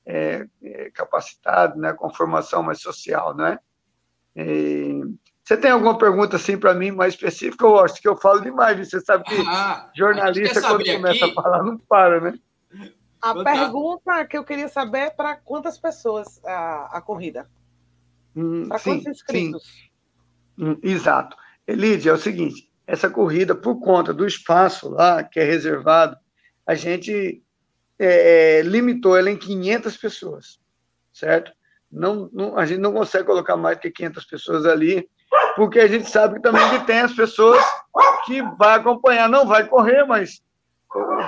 [0.06, 1.94] É, é, capacitado, né?
[1.94, 3.58] Com formação mais social, né?
[4.36, 5.02] E...
[5.46, 8.78] Você tem alguma pergunta assim para mim mais específica, eu acho que eu falo demais.
[8.78, 11.40] Você sabe que ah, jornalista, quando começa aqui...
[11.40, 12.34] a falar, não para, né?
[13.22, 17.48] A pergunta que eu queria saber é para quantas pessoas a, a corrida?
[18.38, 18.70] Hum,
[19.08, 19.64] inscritos?
[19.64, 20.64] Sim.
[20.64, 21.36] Hum, exato.
[21.66, 26.16] Elidia, é o seguinte: essa corrida, por conta do espaço lá que é reservado,
[26.66, 27.42] a gente
[27.98, 30.60] é, é limitou ela em 500 pessoas,
[31.12, 31.52] certo?
[31.92, 35.10] Não, não, a gente não consegue colocar mais que 500 pessoas ali,
[35.56, 37.64] porque a gente sabe que também que tem as pessoas
[38.26, 40.44] que vai acompanhar, não vai correr, mas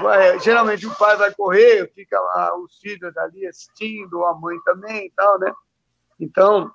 [0.01, 5.07] vai, geralmente o pai vai correr, fica lá os filhos ali assistindo, a mãe também
[5.07, 5.51] e tal, né?
[6.19, 6.69] Então,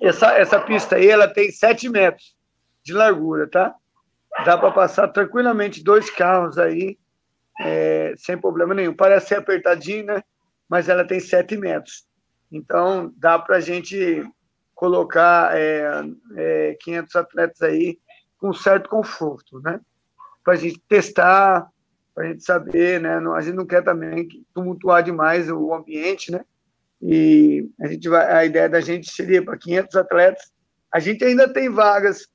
[0.00, 2.36] essa, essa pista aí ela tem 7 metros
[2.82, 3.74] de largura, tá?
[4.44, 6.98] dá para passar tranquilamente dois carros aí,
[7.60, 8.94] é, sem problema nenhum.
[8.94, 10.22] Parece ser apertadinho, né?
[10.68, 12.06] Mas ela tem 7 metros.
[12.50, 14.24] Então, dá para a gente
[14.74, 16.02] colocar é,
[16.36, 17.98] é, 500 atletas aí
[18.38, 19.80] com certo conforto, né?
[20.42, 21.68] Para a gente testar,
[22.14, 23.18] para a gente saber, né?
[23.34, 26.44] a gente não quer também tumultuar demais o ambiente, né?
[27.02, 30.52] E a gente vai, a ideia da gente seria para 500 atletas.
[30.92, 32.28] A gente ainda tem vagas.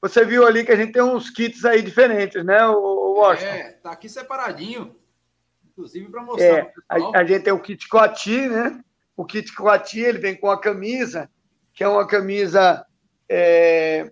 [0.00, 3.52] Você viu ali que a gente tem uns kits aí diferentes, né, o Washington?
[3.52, 4.96] É, tá aqui separadinho,
[5.70, 6.46] inclusive para mostrar.
[6.46, 8.80] É, a, a, gente tem o kit Coati, né?
[9.16, 11.28] O kit Coati ele vem com a camisa,
[11.72, 12.84] que é uma camisa
[13.28, 14.10] é,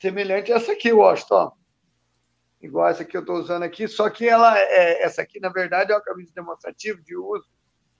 [0.00, 1.34] semelhante a essa aqui, Washington.
[1.34, 1.52] Ó.
[2.60, 5.92] Igual essa que eu estou usando aqui, só que ela, é, essa aqui na verdade
[5.92, 7.46] é uma camisa demonstrativa de uso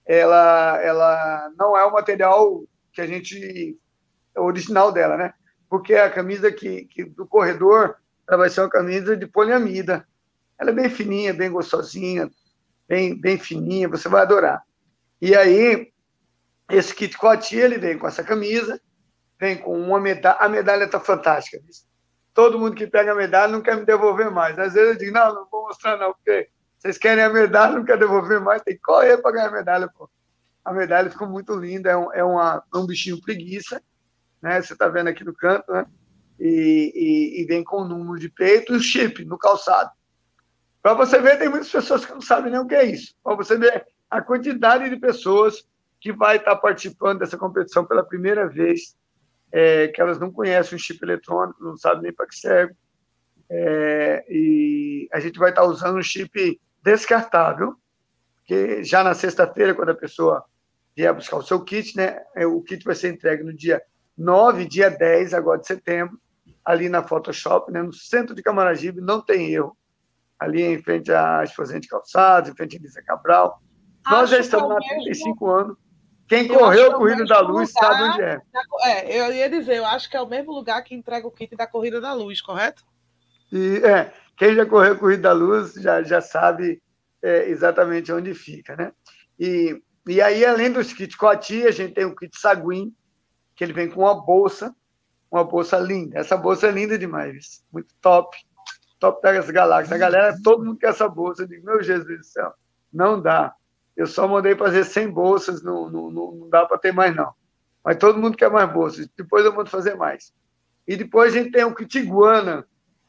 [0.07, 3.79] ela, ela não é o material que a gente
[4.37, 5.35] original dela, né?
[5.69, 7.97] Porque a camisa que, que do corredor
[8.29, 10.07] ela vai ser uma camisa de poliamida.
[10.59, 12.31] Ela é bem fininha, bem gostosinha,
[12.89, 14.63] bem, bem fininha, você vai adorar.
[15.21, 15.93] E aí,
[16.71, 18.81] esse kit coatia, ele vem com essa camisa,
[19.39, 21.61] vem com uma medalha, a medalha está fantástica.
[22.33, 24.59] Todo mundo que pega a medalha não quer me devolver mais.
[24.59, 26.49] Às vezes eu digo, não, não vou mostrar não, porque
[26.85, 29.89] vocês querem a medalha, não quer devolver mais, tem que correr para ganhar a medalha,
[29.89, 30.09] pô.
[30.63, 33.83] A medalha ficou muito linda, é um, é uma, é um bichinho preguiça,
[34.43, 34.61] né?
[34.61, 35.87] Você está vendo aqui no canto, né?
[36.39, 39.91] E, e, e, vem com o número de peito e o chip no calçado.
[40.83, 43.15] Para você ver, tem muitas pessoas que não sabem nem o que é isso.
[43.23, 45.67] Para você ver a quantidade de pessoas
[45.99, 48.95] que vai estar tá participando dessa competição pela primeira vez,
[49.51, 52.75] é, que elas não conhecem o chip eletrônico, não sabem nem para que serve.
[53.49, 57.75] É, e a gente vai estar tá usando um chip descartável,
[58.45, 60.45] que já na sexta-feira, quando a pessoa
[60.95, 63.83] vier buscar o seu kit, né, é, o kit vai ser entregue no dia
[64.17, 66.21] 9, dia 10 agora de setembro,
[66.63, 69.77] ali na Photoshop, né, no centro de Camaragibe, não tem erro,
[70.39, 73.61] ali em frente à Exposente Calçados, em frente à Elisa Cabral.
[74.05, 75.51] Acho Nós já estamos há 35 mesmo...
[75.51, 75.77] anos.
[76.29, 78.41] Quem eu correu a Corrida da Luz lugar, sabe onde é.
[78.85, 81.55] É, eu ia dizer, eu acho que é o mesmo lugar que entrega o kit
[81.55, 82.83] da Corrida da Luz, correto?
[83.53, 86.83] E, é, quem já correu Corrida da Luz já, já sabe
[87.23, 88.93] é, exatamente onde fica, né?
[89.39, 92.95] E, e aí, além dos kits Coati, a gente tem o kit Saguin,
[93.55, 94.75] que ele vem com uma bolsa,
[95.31, 96.19] uma bolsa linda.
[96.19, 98.37] Essa bolsa é linda demais, muito top,
[98.99, 99.93] top das galáxias.
[99.93, 101.43] A galera, todo mundo quer essa bolsa.
[101.43, 102.53] Eu digo, meu Jesus do céu,
[102.93, 103.55] não dá.
[103.97, 107.33] Eu só mandei fazer 100 bolsas, não, não, não dá para ter mais, não.
[107.85, 109.09] Mas todo mundo quer mais bolsas.
[109.17, 110.33] Depois eu mando fazer mais.
[110.87, 112.67] E depois a gente tem o kit iguana,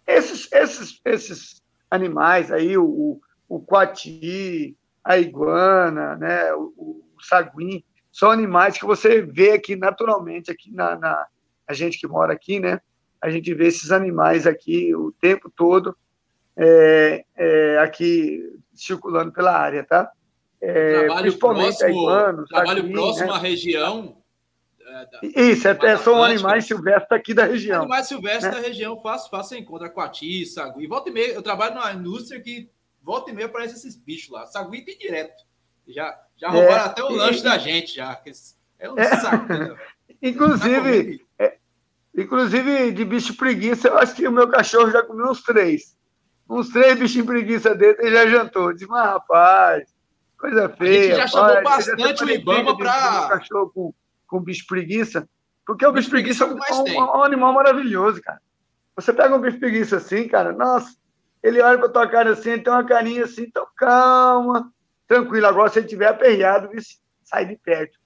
[0.07, 8.31] esses, esses, esses animais aí, o, o coati, a iguana, né, o, o saguim, são
[8.31, 11.27] animais que você vê aqui naturalmente, aqui na, na,
[11.67, 12.79] a gente que mora aqui, né?
[13.21, 15.95] A gente vê esses animais aqui o tempo todo
[16.55, 18.41] é, é, aqui
[18.73, 20.09] circulando pela área, tá?
[20.61, 23.33] É, trabalho principalmente próximo, a iguana, trabalho saguim, próximo né?
[23.33, 24.17] à região
[24.87, 27.81] é, Isso, até são animais silvestres aqui da região.
[27.81, 28.51] Animais silvestres né?
[28.51, 30.87] da região, faço, faço encontro, coati, sagui.
[30.87, 32.69] Volta e meia, eu trabalho numa indústria que
[33.01, 34.45] volta e meia aparece esses bichos lá.
[34.45, 35.43] Sagui tem direto.
[35.87, 38.21] Já, já roubaram é, até o lanche da gente, já.
[38.79, 39.51] É um é, saco.
[39.51, 39.75] Né?
[40.21, 41.57] inclusive, é,
[42.15, 45.95] inclusive, de bicho preguiça, eu acho que o meu cachorro já comeu uns três.
[46.47, 48.71] Uns três bichinhos preguiça dele, ele já jantou.
[48.71, 49.89] Disse, mas rapaz,
[50.37, 50.99] coisa feia.
[50.99, 53.29] A gente já chamou bastante o Ibama para.
[53.29, 53.93] cachorro com
[54.35, 55.27] com bicho preguiça,
[55.65, 58.41] porque o bicho, preguiça é um, um, um, animal maravilhoso, cara.
[58.95, 60.93] Você pega um bicho preguiça assim, cara, nossa,
[61.41, 64.71] ele olha pra tua cara assim, ele tem uma carinha assim, tão calma,
[65.07, 65.47] tranquilo.
[65.47, 66.69] Agora, se ele tiver aperreado,
[67.23, 67.97] sai de perto.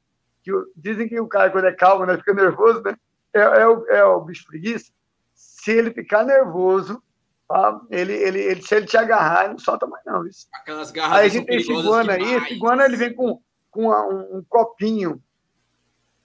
[0.43, 2.95] Que, dizem que o cara, quando é calmo, né, fica nervoso, né?
[3.33, 4.91] É, é, o, é o bicho preguiça.
[5.33, 7.01] Se ele ficar nervoso,
[7.47, 7.81] tá?
[7.89, 10.25] ele, ele, ele, se ele te agarrar, ele não solta mais, não.
[10.25, 10.47] Isso.
[10.53, 13.89] Aquelas garras aí a gente tem esse iguana aí, esse iguana ele vem com, com
[13.89, 15.21] um, um copinho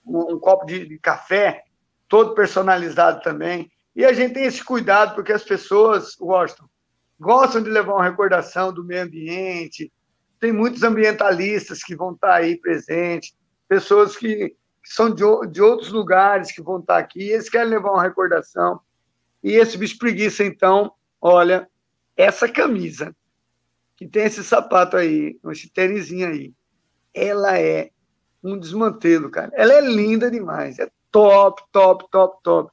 [0.07, 1.65] um, um copo de, de café,
[2.09, 3.71] todo personalizado também.
[3.95, 6.69] E a gente tem esse cuidado, porque as pessoas, Washington,
[7.19, 9.93] gostam de levar uma recordação do meio ambiente.
[10.41, 13.35] Tem muitos ambientalistas que vão estar aí presentes,
[13.69, 14.51] pessoas que,
[14.83, 18.81] que são de, de, outros lugares que vão estar aqui, eles querem levar uma recordação.
[19.43, 21.69] E esse bicho preguiça, então, olha,
[22.17, 23.15] essa camisa,
[23.97, 26.53] que tem esse sapato aí, esse tênisinho aí,
[27.13, 27.91] ela é
[28.45, 29.51] um desmantelo, cara.
[29.55, 32.71] Ela é linda demais, é top, top, top, top.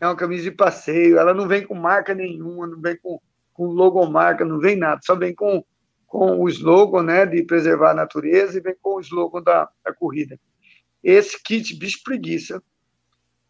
[0.00, 3.20] É uma camisa de passeio, ela não vem com marca nenhuma, não vem com,
[3.54, 5.64] com logomarca, não vem nada, só vem com,
[6.06, 9.94] com o slogan né, de preservar a natureza e vem com o slogan da, da
[9.94, 10.38] corrida.
[11.04, 12.60] Esse kit bicho preguiça,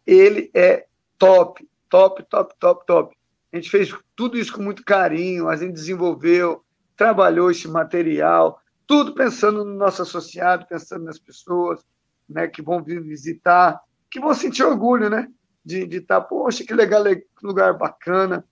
[0.06, 0.86] ele é
[1.18, 3.16] top, top, top, top, top.
[3.50, 6.62] A gente fez tudo isso com muito carinho, a gente desenvolveu,
[6.96, 8.61] trabalhou esse material,
[8.92, 11.82] tudo pensando no nosso associado, pensando nas pessoas
[12.28, 13.80] né, que vão vir visitar,
[14.10, 15.30] que vão sentir orgulho, né?
[15.64, 18.44] De estar, tá, poxa, que legal, que lugar bacana.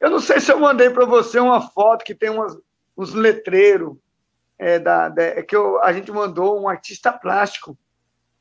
[0.00, 2.58] Eu não sei se eu mandei para você uma foto que tem umas,
[2.96, 3.96] uns letreiros,
[4.58, 7.78] é, da, da, é que eu, a gente mandou um artista plástico.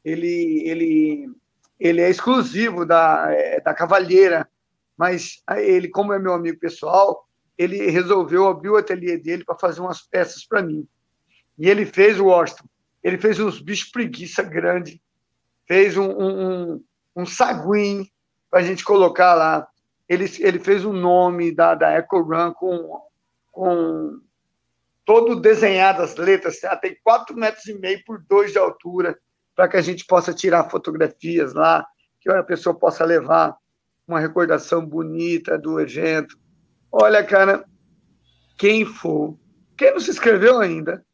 [0.04, 1.30] Ele, ele,
[1.80, 4.50] ele é exclusivo da, é, da Cavalheira,
[4.98, 9.82] mas ele, como é meu amigo pessoal, ele resolveu abrir o ateliê dele para fazer
[9.82, 10.88] umas peças para mim.
[11.58, 12.66] E ele fez o Washington.
[13.04, 15.02] Ele fez uns bichos preguiça grande,
[15.68, 16.84] fez um, um,
[17.16, 18.10] um saguim
[18.50, 19.68] para a gente colocar lá.
[20.10, 23.02] Ele, ele fez o um nome da, da EcoRun com,
[23.52, 24.20] com
[25.06, 26.76] todo desenhado as letras, tá?
[26.76, 29.18] tem quatro metros e meio por dois de altura,
[29.56, 31.86] para que a gente possa tirar fotografias lá,
[32.20, 33.56] que a pessoa possa levar
[34.06, 36.38] uma recordação bonita do evento.
[36.92, 37.66] Olha, cara,
[38.58, 39.38] quem for,
[39.78, 41.06] quem não se inscreveu ainda,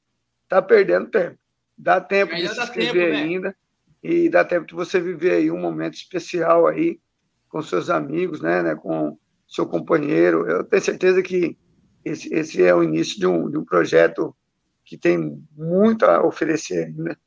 [0.43, 1.37] está perdendo tempo.
[1.77, 3.55] Dá tempo ainda de se inscrever tempo, ainda né?
[4.03, 6.99] e dá tempo de você viver aí um momento especial aí
[7.49, 9.17] com seus amigos, né, né com
[9.47, 10.47] seu companheiro.
[10.47, 11.57] Eu tenho certeza que
[12.03, 14.35] esse, esse é o início de um, de um projeto
[14.85, 17.17] que tem muito a oferecer ainda,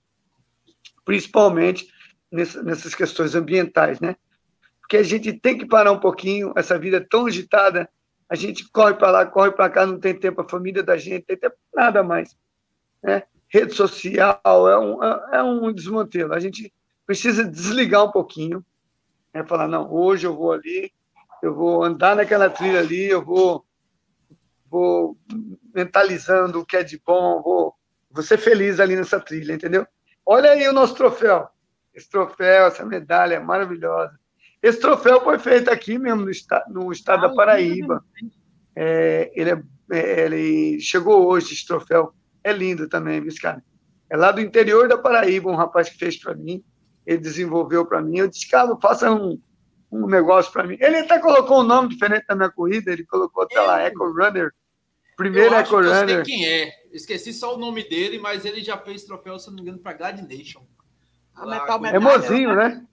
[1.05, 1.89] principalmente
[2.31, 4.17] nessa, nessas questões ambientais, né?
[4.81, 7.89] Porque a gente tem que parar um pouquinho, essa vida é tão agitada,
[8.29, 11.21] a gente corre para lá, corre para cá, não tem tempo, a família da gente,
[11.21, 12.37] não tem tempo nada mais.
[13.03, 13.23] Né?
[13.49, 16.33] Rede social é um, é um desmantelo.
[16.33, 16.73] A gente
[17.07, 18.65] precisa desligar um pouquinho,
[19.33, 19.45] né?
[19.45, 20.93] falar, não, hoje eu vou ali,
[21.43, 23.65] eu vou andar naquela trilha ali, eu vou
[24.69, 25.17] vou
[25.75, 27.75] mentalizando o que é de bom, vou,
[28.11, 29.87] vou ser feliz ali nessa trilha, entendeu?
[30.25, 31.49] Olha aí o nosso troféu.
[31.95, 34.19] Esse troféu, essa medalha é maravilhosa.
[34.63, 38.05] Esse troféu foi feito aqui mesmo no, estado, no estado ah, da Paraíba.
[38.75, 42.13] É, ele, é, é, ele chegou hoje, esse troféu.
[42.47, 43.61] É lindo também, viu, cara?
[44.09, 46.63] É lá do interior da Paraíba, um rapaz que fez para mim.
[47.05, 48.19] Ele desenvolveu para mim.
[48.19, 49.37] Eu disse, cara, faça um,
[49.91, 50.77] um negócio para mim.
[50.79, 54.53] Ele até colocou um nome diferente na minha corrida, ele colocou até lá Eco Runner.
[55.17, 56.19] Primeiro eu Eco Runner.
[56.21, 56.71] Eu sei quem é.
[56.93, 60.13] Esqueci só o nome dele, mas ele já fez troféu, se não me engano, para
[60.13, 60.65] God Nation.
[61.93, 62.87] é mozinho, né?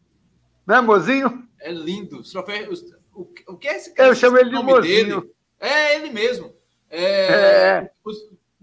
[0.66, 1.47] Não é mozinho?
[1.62, 2.22] É lindo.
[2.22, 2.84] Os troféus,
[3.14, 4.10] o, o que é esse cara?
[4.10, 5.22] Eu chamo ele de mozinho.
[5.22, 5.34] Dele?
[5.60, 6.56] É ele mesmo.
[6.89, 7.91] É, é.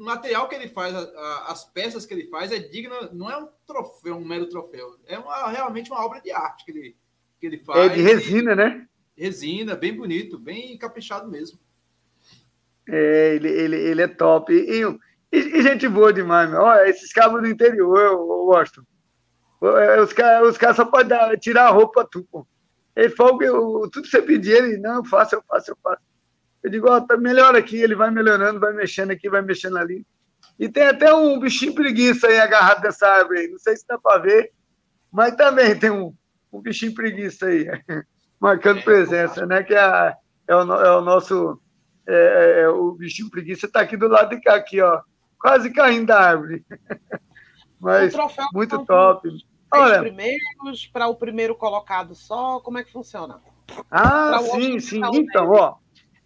[0.00, 3.30] O material que ele faz, a, a, as peças que ele faz é digna, não
[3.30, 4.96] é um troféu, um mero troféu.
[5.06, 6.96] É uma, realmente uma obra de arte que ele,
[7.38, 7.78] que ele faz.
[7.78, 8.88] É de resina, né?
[9.14, 11.58] Resina, bem bonito, bem caprichado mesmo.
[12.88, 14.54] É, ele, ele, ele é top.
[14.54, 14.82] E,
[15.30, 16.62] e, e gente boa demais, meu.
[16.62, 18.82] Olha, esses cabos do interior, eu, eu gosto.
[19.62, 22.46] É, os caras os cara só podem tirar a roupa tu, pô.
[22.96, 25.76] Ele falou que eu, tudo que você pedir, ele, não, eu faço, eu faço, eu
[25.82, 26.00] faço.
[26.62, 29.78] Eu digo, ó, oh, tá melhor aqui, ele vai melhorando, vai mexendo aqui, vai mexendo
[29.78, 30.06] ali.
[30.58, 33.48] E tem até um bichinho preguiça aí agarrado nessa árvore aí.
[33.48, 34.52] Não sei se dá para ver,
[35.10, 36.14] mas também tem um,
[36.52, 37.66] um bichinho preguiça aí,
[38.38, 39.62] marcando presença, né?
[39.62, 40.14] Que é,
[40.48, 41.58] é, o, é o nosso.
[42.06, 45.00] É, é, é, o bichinho preguiça está aqui do lado de cá, aqui, ó,
[45.38, 46.64] quase caindo da árvore.
[47.80, 48.12] Mas
[48.52, 49.30] muito top.
[49.72, 53.40] Olha, primeiros para o primeiro colocado só, como é que funciona?
[53.90, 55.00] Ah, sim, sim.
[55.14, 55.76] Então, ó,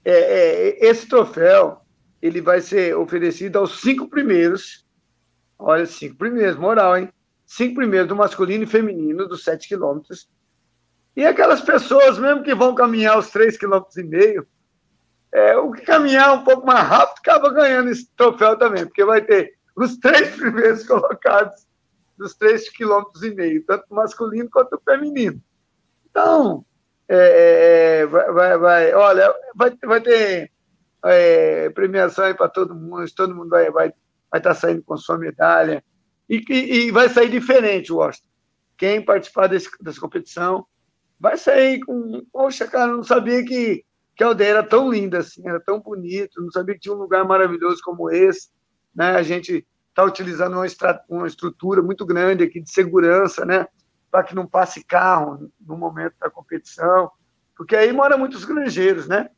[0.05, 1.81] é, é, esse troféu
[2.21, 4.87] ele vai ser oferecido aos cinco primeiros.
[5.59, 7.13] Olha, cinco primeiros, moral, hein?
[7.47, 10.29] cinco primeiros do masculino e feminino dos sete quilômetros.
[11.17, 14.47] E aquelas pessoas, mesmo que vão caminhar os três quilômetros e meio,
[15.33, 19.21] é, o que caminhar um pouco mais rápido acaba ganhando esse troféu também, porque vai
[19.23, 21.67] ter os três primeiros colocados
[22.17, 25.41] dos três quilômetros e meio, tanto masculino quanto feminino.
[26.11, 26.65] Então,
[27.09, 30.51] é, é, é vai, vai, olha, vai, vai ter
[31.05, 33.93] é, premiação para todo mundo, todo mundo vai estar vai,
[34.31, 35.85] vai tá saindo com sua medalha.
[36.29, 38.29] E, e, e vai sair diferente, Washington.
[38.77, 40.67] Quem participar desse, dessa competição
[41.21, 42.23] vai sair com.
[42.33, 43.85] Poxa, cara, não sabia que,
[44.17, 46.99] que a aldeia era tão linda assim, era tão bonito, não sabia que tinha um
[46.99, 48.49] lugar maravilhoso como esse.
[48.95, 49.11] Né?
[49.11, 50.67] A gente está utilizando uma,
[51.09, 53.67] uma estrutura muito grande aqui de segurança, né?
[54.15, 57.11] Para que não passe carro no momento da competição,
[57.57, 59.29] porque aí moram muitos granjeiros, né?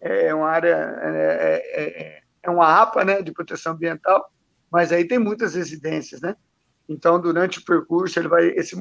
[0.00, 4.28] É uma área, é, é, é, é uma APA, né, de proteção ambiental,
[4.68, 6.34] mas aí tem muitas residências, né?
[6.88, 8.74] Então, durante o percurso, ele vai esse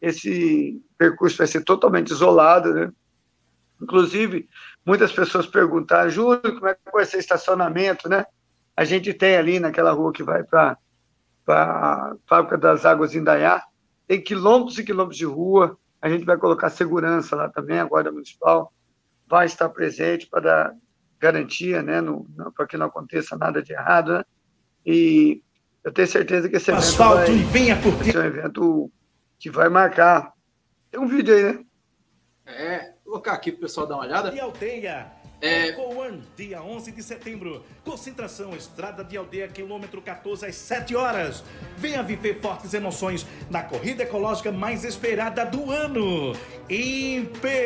[0.00, 2.92] esse percurso vai ser totalmente isolado, né?
[3.82, 4.48] Inclusive,
[4.86, 8.24] muitas pessoas perguntaram, Júlio, como é que vai ser estacionamento, né?
[8.76, 10.78] A gente tem ali naquela rua que vai para
[11.48, 13.64] a Fábrica das Águas Indaiá,
[14.12, 18.12] tem quilômetros e quilômetros de rua, a gente vai colocar segurança lá também, a Guarda
[18.12, 18.70] Municipal
[19.26, 20.76] vai estar presente para dar
[21.18, 21.94] garantia, né,
[22.54, 24.24] para que não aconteça nada de errado, né?
[24.84, 25.40] E
[25.82, 28.92] eu tenho certeza que esse evento Asfalto vai, e venha por vai ser um evento
[29.38, 30.34] que vai marcar.
[30.90, 31.64] Tem um vídeo aí, né?
[32.44, 34.34] É, vou colocar aqui para o pessoal dar uma olhada.
[34.34, 35.10] E aldeia.
[35.42, 35.76] É...
[35.76, 37.64] One, dia 11 de setembro.
[37.84, 41.42] Concentração, Estrada de Aldeia, quilômetro 14, às 7 horas.
[41.76, 46.32] Venha viver fortes emoções na corrida ecológica mais esperada do ano.
[46.70, 47.58] Imperdível.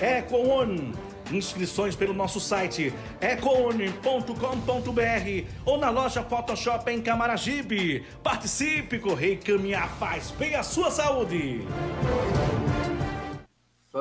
[0.00, 0.94] Eco One
[1.32, 4.32] Inscrições pelo nosso site ecoone.com.br
[5.64, 8.06] ou na loja Photoshop em Camaragibe.
[8.22, 11.66] Participe, correr e caminhar faz bem à sua saúde.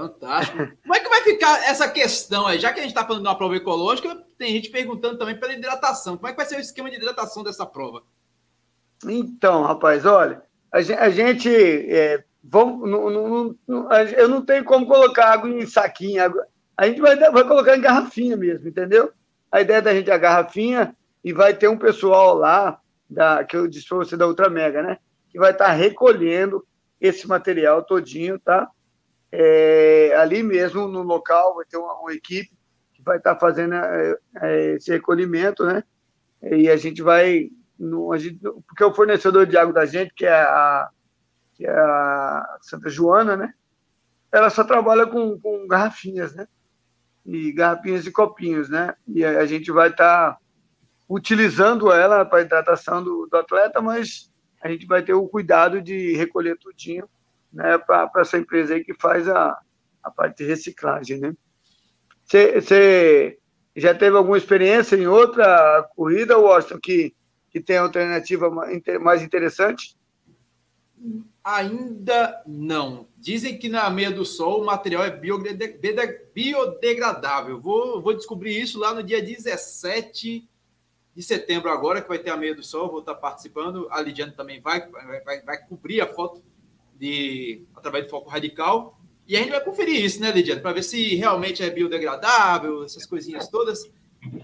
[0.02, 0.58] Fantástico.
[0.84, 2.60] Como é que vai ficar essa questão aí?
[2.60, 5.54] Já que a gente está falando de uma prova ecológica, tem gente perguntando também pela
[5.54, 6.18] hidratação.
[6.18, 8.04] Como é que vai ser o esquema de hidratação dessa prova?
[9.06, 15.32] Então, rapaz, olha, a gente, é, vamos, não, não, não, eu não tenho como colocar
[15.32, 19.12] água em saquinho, água, a gente vai, vai colocar em garrafinha mesmo, entendeu?
[19.52, 22.80] A ideia da gente é a garrafinha e vai ter um pessoal lá,
[23.10, 24.98] da, que eu disse para você da Ultramega, né?
[25.30, 26.66] Que vai estar tá recolhendo
[27.00, 28.70] esse material todinho, tá?
[29.32, 32.52] É, ali mesmo no local vai ter uma, uma equipe
[32.94, 35.84] que vai estar tá fazendo é, é, esse recolhimento, né?
[36.42, 40.26] E a gente vai, no, a gente, porque o fornecedor de água da gente, que
[40.26, 40.90] é a,
[41.56, 43.54] que é a Santa Joana, né?
[44.32, 46.48] Ela só trabalha com, com garrafinhas, né?
[47.28, 48.96] e garrafinhas e copinhos, né?
[49.06, 50.38] E a gente vai estar tá
[51.10, 55.82] utilizando ela para a hidratação do, do, atleta, mas a gente vai ter o cuidado
[55.82, 57.08] de recolher tudinho,
[57.58, 57.78] né?
[57.80, 59.60] Para essa empresa aí que faz a,
[60.04, 61.34] a parte de reciclagem, né?
[62.24, 63.40] Você
[63.76, 67.16] já teve alguma experiência em outra corrida, Washington, que,
[67.50, 68.50] que tem alternativa
[69.02, 69.98] mais interessante?
[71.44, 73.08] Ainda não.
[73.18, 75.10] Dizem que na meia do sol o material é
[76.32, 77.60] biodegradável.
[77.60, 80.48] Vou, vou descobrir isso lá no dia 17
[81.16, 82.90] de setembro, agora, que vai ter a meia do sol.
[82.90, 83.88] Vou estar participando.
[83.90, 84.88] A Lidiane também vai,
[85.24, 86.44] vai, vai cobrir a foto
[87.00, 89.00] de, através do foco radical.
[89.28, 90.62] E a gente vai conferir isso, né, Lidiane?
[90.62, 93.90] Para ver se realmente é biodegradável, essas coisinhas todas.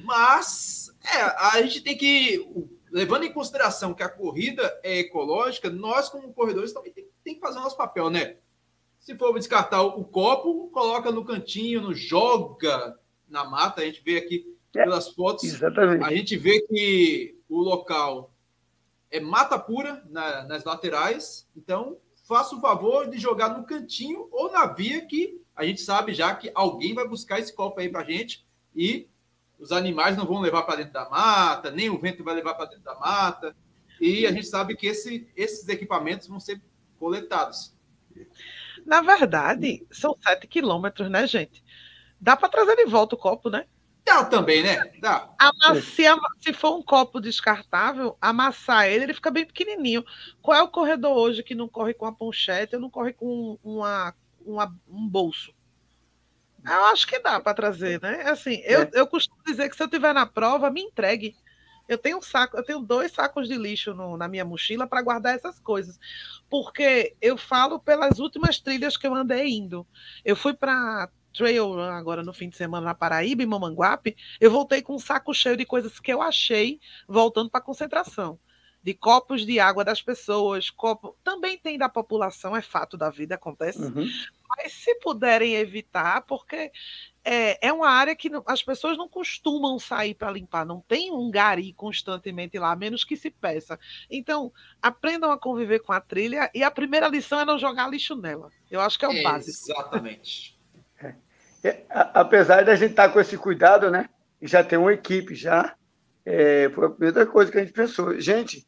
[0.04, 2.46] Mas é, a gente tem que
[2.94, 7.42] levando em consideração que a corrida é ecológica, nós, como corredores, também tem, tem que
[7.42, 8.38] fazer o nosso papel, né?
[9.00, 12.96] Se for descartar o copo, coloca no cantinho, não joga
[13.28, 13.82] na mata.
[13.82, 16.04] A gente vê aqui pelas fotos, exatamente.
[16.04, 18.32] a gente vê que o local
[19.10, 21.48] é mata pura na, nas laterais.
[21.58, 21.98] Então,
[22.34, 26.34] faça o favor de jogar no cantinho ou na via que a gente sabe já
[26.34, 28.44] que alguém vai buscar esse copo aí para gente
[28.76, 29.08] e
[29.60, 32.66] os animais não vão levar para dentro da mata, nem o vento vai levar para
[32.66, 33.56] dentro da mata.
[34.02, 36.60] E a gente sabe que esse, esses equipamentos vão ser
[36.98, 37.78] coletados.
[38.84, 41.64] Na verdade, são sete quilômetros, né, gente?
[42.20, 43.68] Dá para trazer de volta o copo, né?
[44.06, 44.92] Dá também, né?
[45.00, 45.30] Dá.
[45.82, 46.04] se,
[46.42, 50.04] se, for um copo descartável, amassar ele, ele fica bem pequenininho.
[50.42, 53.58] Qual é o corredor hoje que não corre com a ponchete ou não corre com
[53.64, 54.14] uma,
[54.46, 55.54] uma um bolso?
[56.66, 58.24] Eu acho que dá para trazer, né?
[58.30, 58.90] Assim, eu, é.
[58.94, 61.36] eu costumo dizer que se eu tiver na prova, me entregue.
[61.88, 65.02] Eu tenho um saco, eu tenho dois sacos de lixo no, na minha mochila para
[65.02, 66.00] guardar essas coisas,
[66.50, 69.86] porque eu falo pelas últimas trilhas que eu andei indo.
[70.24, 74.82] Eu fui para trail agora no fim de semana na Paraíba, em Mamanguape, eu voltei
[74.82, 78.40] com um saco cheio de coisas que eu achei voltando para a concentração
[78.84, 83.36] de copos de água das pessoas, copo também tem da população, é fato da vida,
[83.36, 83.82] acontece.
[83.82, 84.06] Uhum.
[84.50, 86.70] Mas se puderem evitar, porque
[87.24, 91.32] é, é uma área que as pessoas não costumam sair para limpar, não tem um
[91.32, 93.80] gari constantemente lá, a menos que se peça.
[94.12, 98.18] Então, aprendam a conviver com a trilha e a primeira lição é não jogar lixo
[98.18, 98.52] nela.
[98.70, 99.72] Eu acho que é o é, básico.
[99.72, 100.62] Exatamente.
[101.64, 104.10] É, apesar da gente estar tá com esse cuidado, né?
[104.42, 105.74] Já tem uma equipe já.
[106.26, 108.20] É, foi a primeira coisa que a gente pensou.
[108.20, 108.68] Gente,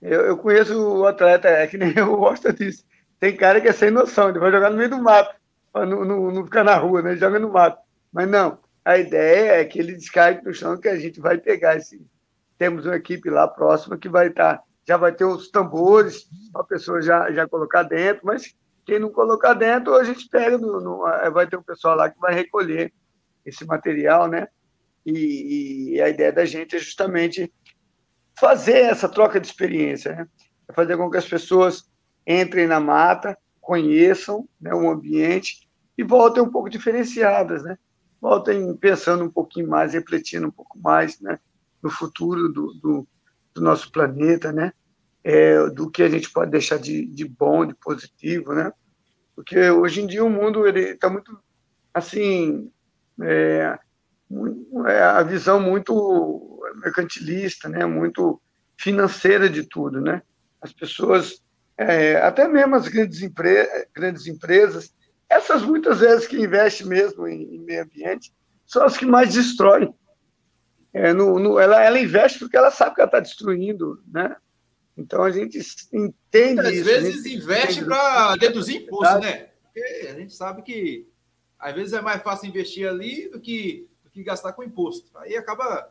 [0.00, 2.84] eu, eu conheço o atleta, é que nem eu gosto disso.
[3.20, 5.32] Tem cara que é sem noção, ele vai jogar no meio do mato,
[5.72, 7.12] não, não, não, ficar na rua, né?
[7.12, 7.78] Ele joga no mato.
[8.12, 11.76] Mas não, a ideia é que ele descargue no chão, que a gente vai pegar
[11.76, 12.04] esse.
[12.58, 14.58] Temos uma equipe lá próxima que vai estar.
[14.58, 19.10] Tá, já vai ter os tambores, a pessoa já, já colocar dentro, mas quem não
[19.10, 20.98] colocar dentro, a gente pega, no, no,
[21.32, 22.92] vai ter um pessoal lá que vai recolher
[23.44, 24.48] esse material, né?
[25.04, 27.52] E, e, a ideia da gente é justamente
[28.38, 30.28] fazer essa troca de experiência, né?
[30.68, 31.90] É fazer com que as pessoas
[32.26, 37.76] entrem na mata, conheçam né, o ambiente e voltem um pouco diferenciadas, né?
[38.20, 41.38] Voltem pensando um pouquinho mais, refletindo um pouco mais, né?
[41.82, 43.08] No futuro do, do,
[43.54, 44.72] do nosso planeta, né?
[45.24, 48.72] É, do que a gente pode deixar de, de bom, de positivo, né?
[49.36, 51.38] Porque hoje em dia o mundo ele está muito
[51.94, 52.70] assim,
[53.22, 53.78] é,
[54.86, 57.84] é, a visão muito mercantilista, né?
[57.84, 58.40] Muito
[58.76, 60.22] financeira de tudo, né?
[60.60, 61.42] As pessoas,
[61.76, 64.92] é, até mesmo as grandes, empre grandes empresas,
[65.28, 68.32] essas muitas vezes que investem mesmo em, em meio ambiente,
[68.66, 69.94] são as que mais destroem.
[70.92, 74.36] É, no, no, ela, ela investe porque ela sabe que ela está destruindo, né?
[74.96, 75.58] Então a gente
[75.92, 76.84] entende Às isso.
[76.84, 79.48] vezes investe para deduzir imposto, né?
[79.64, 81.08] Porque a gente sabe que
[81.58, 85.10] às vezes é mais fácil investir ali do que, do que gastar com imposto.
[85.18, 85.90] Aí acaba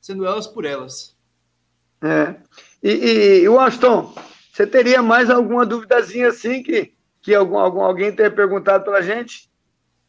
[0.00, 1.16] sendo elas por elas.
[2.02, 2.34] É.
[2.82, 4.12] E, e, Washington,
[4.52, 9.02] você teria mais alguma duvidazinha assim que, que algum, algum, alguém tenha perguntado para a
[9.02, 9.48] gente?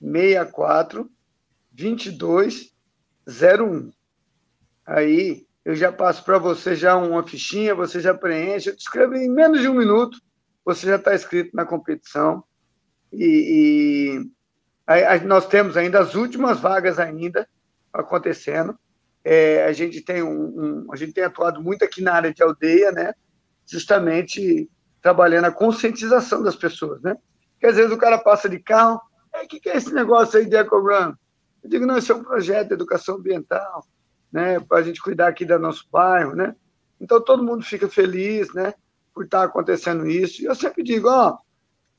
[0.00, 1.10] 64
[1.72, 3.92] 2201.
[4.86, 9.60] Aí eu já passo para você já uma fichinha, você já preenche, escrevo em menos
[9.60, 10.18] de um minuto,
[10.64, 12.42] você já está inscrito na competição.
[13.12, 14.30] E, e
[14.86, 17.48] aí, nós temos ainda as últimas vagas ainda
[17.92, 18.78] acontecendo.
[19.22, 22.42] É, a gente tem um, um, a gente tem atuado muito aqui na área de
[22.42, 23.12] aldeia, né?
[23.66, 24.70] Justamente
[25.02, 27.16] trabalhando a conscientização das pessoas, né?
[27.52, 29.00] Porque às vezes o cara passa de carro,
[29.34, 31.14] o que, que é esse negócio aí de EcoRun?
[31.62, 33.86] Eu digo, não, isso é um projeto de educação ambiental,
[34.32, 36.54] né, para a gente cuidar aqui do nosso bairro, né?
[37.00, 38.74] Então todo mundo fica feliz, né,
[39.14, 40.42] por estar tá acontecendo isso.
[40.42, 41.36] E eu sempre digo, ó,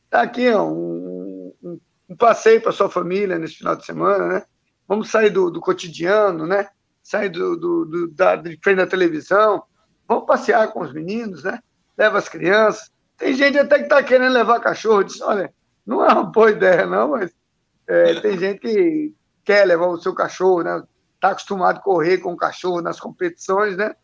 [0.09, 4.43] tá aqui ó, um, um, um passeio para sua família nesse final de semana, né?
[4.87, 6.67] Vamos sair do, do cotidiano, né?
[7.01, 9.63] Sair do, do, do, da, de frente da televisão,
[10.07, 11.59] vamos passear com os meninos, né?
[11.97, 12.91] Leva as crianças.
[13.17, 15.03] Tem gente até que está querendo levar cachorro.
[15.03, 15.53] Diz, olha,
[15.85, 17.31] não é uma boa ideia, não, mas
[17.87, 20.83] é, tem gente que quer levar o seu cachorro, né?
[21.15, 23.95] Está acostumado a correr com o cachorro nas competições, né?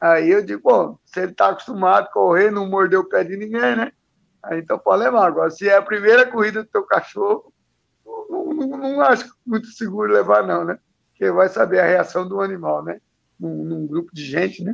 [0.00, 3.36] Aí eu digo, pô, se ele está acostumado a correr, não mordeu o pé de
[3.36, 3.92] ninguém, né?
[4.42, 5.26] Aí então pode levar.
[5.26, 7.52] Agora, se é a primeira corrida do teu cachorro,
[8.04, 10.78] não, não, não acho muito seguro levar, não, né?
[11.10, 13.00] Porque vai saber a reação do animal, né?
[13.38, 14.72] Num, num grupo de gente, né?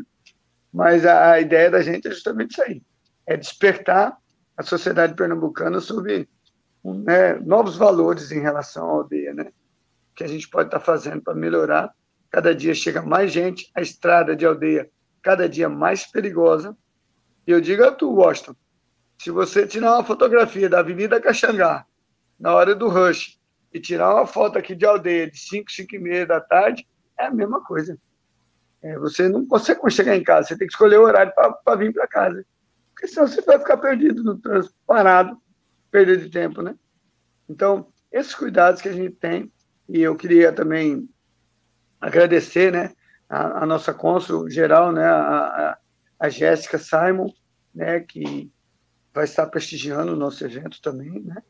[0.73, 2.83] Mas a, a, ideia da gente é justamente isso aí:
[3.27, 4.17] é despertar
[4.57, 6.29] a sociedade pernambucana sobre
[6.85, 9.53] né, novos valores em relação à aldeia, né?
[10.17, 11.95] Que a gente pode estar fazendo para melhorar.
[12.31, 14.91] Cada dia chega mais gente, a estrada de aldeia
[15.23, 16.77] cada dia mais perigosa.
[17.47, 18.55] E eu digo a tu, Washington,
[19.19, 21.85] se você tirar uma fotografia da Avenida Caxangá
[22.39, 23.39] na hora do rush
[23.73, 26.87] e tirar uma foto aqui de aldeia de 5, 5 e meia da tarde,
[27.19, 27.99] é a mesma coisa.
[28.83, 31.33] É, você não consegue chegar em casa, você tem que escolher o horário
[31.65, 32.45] para vir para casa.
[32.95, 35.37] Porque senão você vai ficar perdido no trânsito, parado,
[35.91, 36.75] perder de tempo, né?
[37.49, 39.53] Então, esses cuidados que a gente tem
[39.89, 41.09] e eu queria também
[42.01, 42.93] agradecer, né,
[43.29, 45.79] a, a nossa cônsul geral, né, a,
[46.19, 47.33] a Jéssica Simon,
[47.75, 48.51] né, que
[49.15, 51.43] vai estar prestigiando o nosso evento também, né,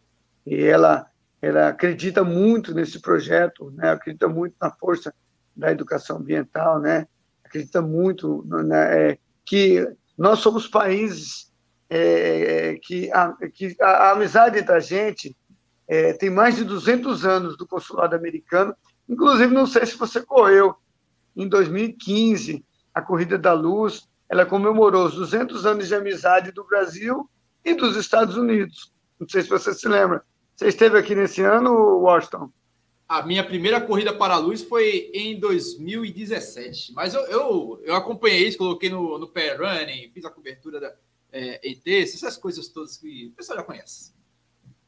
[0.47, 1.07] e ela
[1.43, 5.15] ela acredita muito nesse projeto, né, acredita muito na força
[5.55, 7.07] da educação ambiental, né,
[7.45, 11.53] acredita muito né, é, que nós somos países
[11.89, 15.37] é, que, a, que a, a amizade entre a gente
[15.89, 18.75] é, tem mais de 200 anos do consulado americano.
[19.09, 20.75] Inclusive, não sei se você correu,
[21.37, 22.65] em 2015,
[22.95, 27.29] a Corrida da Luz, ela comemorou os 200 anos de amizade do Brasil
[27.65, 28.93] e dos Estados Unidos.
[29.21, 30.25] Não sei se você se lembra.
[30.57, 32.51] Você esteve aqui nesse ano, Washington?
[33.09, 36.93] A minha primeira corrida para a luz foi em 2017.
[36.95, 40.93] Mas eu, eu, eu acompanhei isso, coloquei no, no Pair Running, fiz a cobertura da
[41.31, 44.13] é, ET, essas coisas todas que o pessoal já conhece.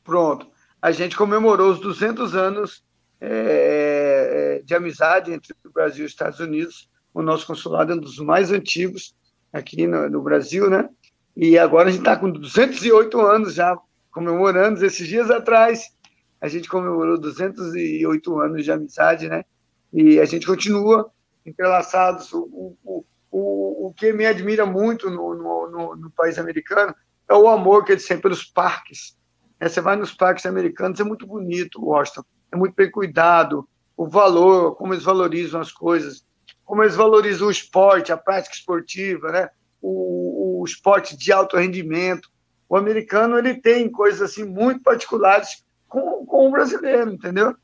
[0.03, 0.49] Pronto
[0.81, 2.85] a gente comemorou os 200 anos
[3.20, 6.89] é, é, de amizade entre o Brasil e os Estados Unidos.
[7.12, 9.14] O nosso consulado é um dos mais antigos
[9.53, 10.89] aqui no, no Brasil, né?
[11.37, 13.76] E agora a gente está com 208 anos já
[14.11, 14.85] comemorando.
[14.85, 15.97] Esses dias atrás
[16.41, 19.45] a gente comemorou 208 anos de amizade, né?
[19.93, 21.11] E a gente continua
[21.45, 22.33] entrelaçados.
[22.33, 26.95] O, o, o, o que me admira muito no, no, no, no país americano
[27.29, 29.17] é o amor que eles têm pelos parques
[29.61, 34.09] é, você vai nos parques americanos, é muito bonito, Washington, é muito bem cuidado, o
[34.09, 36.24] valor, como eles valorizam as coisas,
[36.64, 39.50] como eles valorizam o esporte, a prática esportiva, né?
[39.82, 42.30] O, o esporte de alto rendimento.
[42.68, 47.56] O americano ele tem coisas assim muito particulares com, com o brasileiro, entendeu?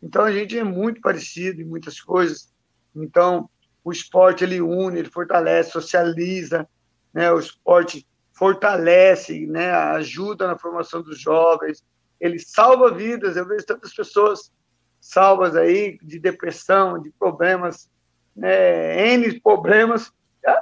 [0.00, 2.52] Então a gente é muito parecido em muitas coisas.
[2.94, 3.50] Então
[3.82, 6.68] o esporte ele une, ele fortalece, socializa,
[7.12, 7.32] né?
[7.32, 8.06] O esporte
[8.40, 9.70] fortalece, né?
[9.70, 11.84] Ajuda na formação dos jovens,
[12.18, 13.36] ele salva vidas.
[13.36, 14.50] Eu vejo tantas pessoas
[14.98, 17.90] salvas aí de depressão, de problemas,
[18.34, 19.12] né?
[19.12, 20.10] N problemas.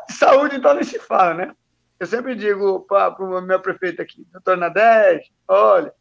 [0.08, 1.54] De saúde então nem se fala, né?
[2.00, 5.92] Eu sempre digo para o meu prefeito aqui, doutor Nadege, olha,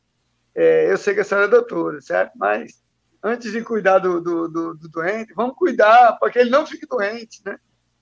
[0.56, 2.32] é, eu sei que a senhora é doutora, certo?
[2.36, 2.84] Mas
[3.22, 6.88] antes de cuidar do, do, do, do doente, vamos cuidar para que ele não fique
[6.88, 7.60] doente, né?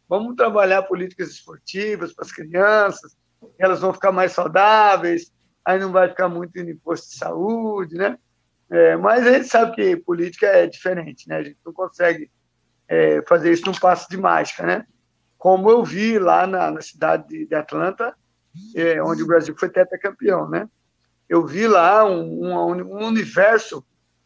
[0.07, 3.17] Vamos trabalhar políticas esportivas para as crianças,
[3.57, 5.31] elas vão ficar mais saudáveis,
[5.63, 8.17] aí não vai ficar muito em imposto de saúde, né?
[8.69, 11.37] É, mas a gente sabe que política é diferente, né?
[11.37, 12.31] A gente não consegue
[12.87, 14.85] é, fazer isso num passo de mágica, né?
[15.37, 18.15] Como eu vi lá na, na cidade de, de Atlanta,
[18.75, 20.67] é, onde o Brasil foi tetracampeão, né?
[21.27, 23.85] Eu vi lá um, um, um universo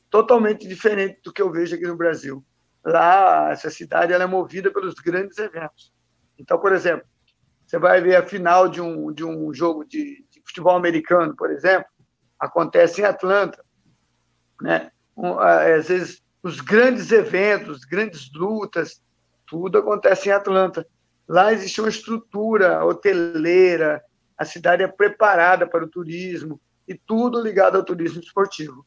[0.09, 2.43] totalmente diferente do que eu vejo aqui no Brasil.
[2.84, 5.93] Lá, essa cidade ela é movida pelos grandes eventos.
[6.38, 7.05] Então, por exemplo,
[7.70, 11.51] você vai ver a final de um, de um jogo de, de futebol americano, por
[11.51, 11.86] exemplo,
[12.39, 13.63] acontece em Atlanta.
[14.59, 14.91] Né?
[15.15, 18.99] Um, às vezes, os grandes eventos, grandes lutas,
[19.45, 20.84] tudo acontece em Atlanta.
[21.28, 24.01] Lá existe uma estrutura hoteleira,
[24.36, 28.84] a cidade é preparada para o turismo, e tudo ligado ao turismo esportivo.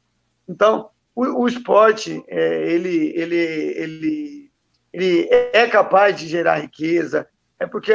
[0.48, 4.52] Então, o, o esporte, é, ele, ele, ele,
[4.92, 7.28] ele é capaz de gerar riqueza,
[7.62, 7.94] é porque,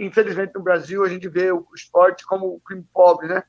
[0.00, 3.44] infelizmente, no Brasil, a gente vê o esporte como o crime pobre, né?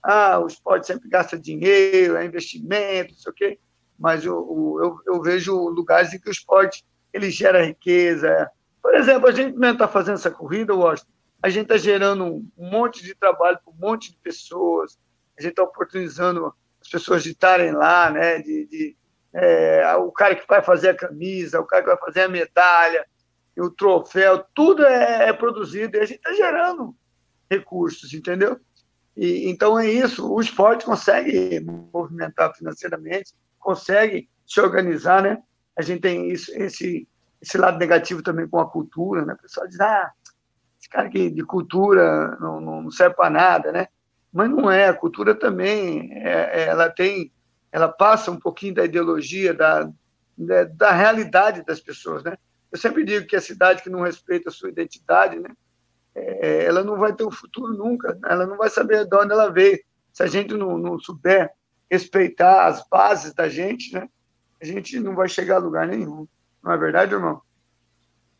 [0.00, 3.58] Ah, o esporte sempre gasta dinheiro, é investimento, não sei o quê,
[3.98, 8.48] mas eu, eu, vejo lugares em que o esporte ele gera riqueza.
[8.80, 11.10] Por exemplo, a gente mesmo está fazendo essa corrida, Washington,
[11.42, 14.96] a gente está gerando um monte de trabalho para um monte de pessoas,
[15.36, 18.38] a gente está oportunizando as pessoas de estarem lá, né?
[18.38, 18.96] De, de
[19.34, 23.04] é, o cara que vai fazer a camisa, o cara que vai fazer a medalha,
[23.58, 26.94] o troféu, tudo é, é produzido e a gente está gerando
[27.50, 28.58] recursos, entendeu?
[29.16, 31.60] E, então é isso, o esporte consegue
[31.92, 35.42] movimentar financeiramente, consegue se organizar, né?
[35.76, 37.08] A gente tem isso, esse,
[37.40, 39.34] esse lado negativo também com a cultura, né?
[39.34, 40.10] O pessoal diz, ah,
[40.78, 43.88] esse cara aqui de cultura não, não serve para nada, né?
[44.32, 44.88] mas não é.
[44.88, 47.32] A cultura também, é, é, ela tem,
[47.72, 49.90] ela passa um pouquinho da ideologia, da,
[50.36, 52.36] da, da, realidade das pessoas, né?
[52.70, 55.50] Eu sempre digo que a cidade que não respeita a sua identidade, né?
[56.14, 58.28] É, ela não vai ter um futuro nunca, né?
[58.30, 59.78] ela não vai saber de onde ela veio.
[60.12, 61.52] Se a gente não, não souber
[61.90, 64.08] respeitar as bases da gente, né?
[64.60, 66.26] A gente não vai chegar a lugar nenhum.
[66.62, 67.40] Não é verdade, irmão?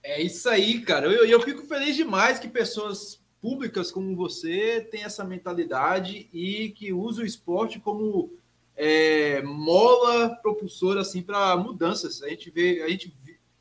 [0.03, 1.07] É isso aí, cara.
[1.07, 6.93] Eu, eu fico feliz demais que pessoas públicas como você têm essa mentalidade e que
[6.93, 8.31] usa o esporte como
[8.76, 12.22] é, mola propulsora assim para mudanças.
[12.22, 13.14] A gente vê, a gente,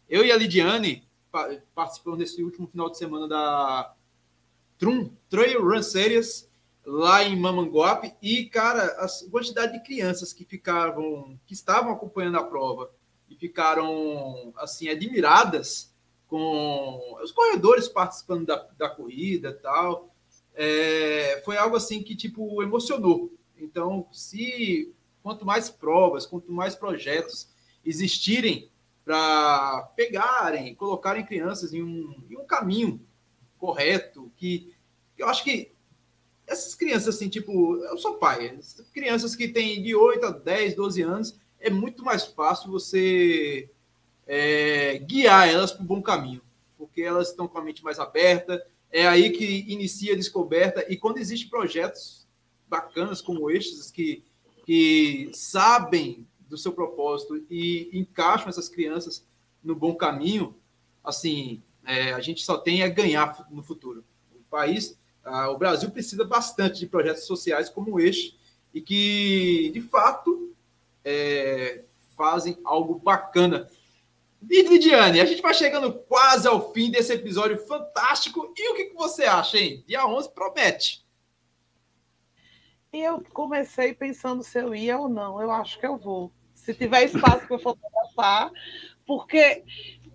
[0.10, 1.08] eu e a Lidiane
[1.76, 3.94] participamos desse último final de semana da
[4.78, 6.50] Trum Trail Run Series
[6.84, 12.44] lá em Mamanguape e cara, a quantidade de crianças que ficavam, que estavam acompanhando a
[12.44, 12.92] prova
[13.30, 15.94] e ficaram assim admiradas
[16.28, 20.10] com os corredores participando da, da corrida tal.
[20.56, 23.32] É, foi algo assim que tipo emocionou.
[23.56, 27.50] Então, se quanto mais provas, quanto mais projetos
[27.86, 28.70] existirem
[29.10, 33.02] para pegarem, colocarem crianças em um, em um caminho
[33.58, 34.72] correto, que
[35.18, 35.72] eu acho que
[36.46, 38.60] essas crianças, assim, tipo, eu sou pai,
[38.94, 43.68] crianças que têm de 8 a 10, 12 anos, é muito mais fácil você
[44.28, 46.44] é, guiar elas para o bom caminho,
[46.78, 50.96] porque elas estão com a mente mais aberta, é aí que inicia a descoberta, e
[50.96, 52.28] quando existem projetos
[52.68, 54.24] bacanas como estes, que,
[54.68, 59.26] que sabem do seu propósito e encaixam essas crianças
[59.64, 60.56] no bom caminho,
[61.04, 64.04] assim, é, a gente só tem a ganhar no futuro.
[64.34, 68.38] O país, o Brasil precisa bastante de projetos sociais como este,
[68.74, 70.54] e que, de fato,
[71.04, 71.84] é,
[72.16, 73.70] fazem algo bacana
[74.48, 78.54] e Lidiane, a gente vai chegando quase ao fim desse episódio fantástico.
[78.56, 79.84] E o que você acha, hein?
[79.86, 81.06] Dia 11 promete.
[82.92, 85.42] Eu comecei pensando se eu ia ou não.
[85.42, 86.32] Eu acho que eu vou.
[86.70, 88.52] Se tiver espaço para fotografar,
[89.04, 89.64] porque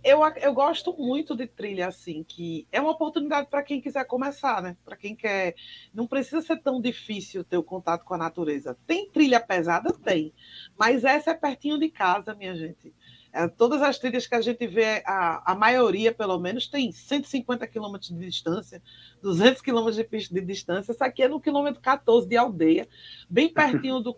[0.04, 4.62] eu, eu gosto muito de trilha assim, que é uma oportunidade para quem quiser começar,
[4.62, 4.76] né?
[4.84, 5.56] Para quem quer.
[5.92, 8.78] Não precisa ser tão difícil ter o contato com a natureza.
[8.86, 9.92] Tem trilha pesada?
[9.92, 10.32] Tem.
[10.78, 12.94] Mas essa é pertinho de casa, minha gente
[13.32, 17.66] É, todas as trilhas que a gente vê, a, a maioria, pelo menos, tem 150
[17.66, 18.80] quilômetros de distância,
[19.20, 20.92] 200 quilômetros de, de distância.
[20.92, 22.86] Essa aqui é no quilômetro 14 de aldeia,
[23.28, 24.14] bem pertinho do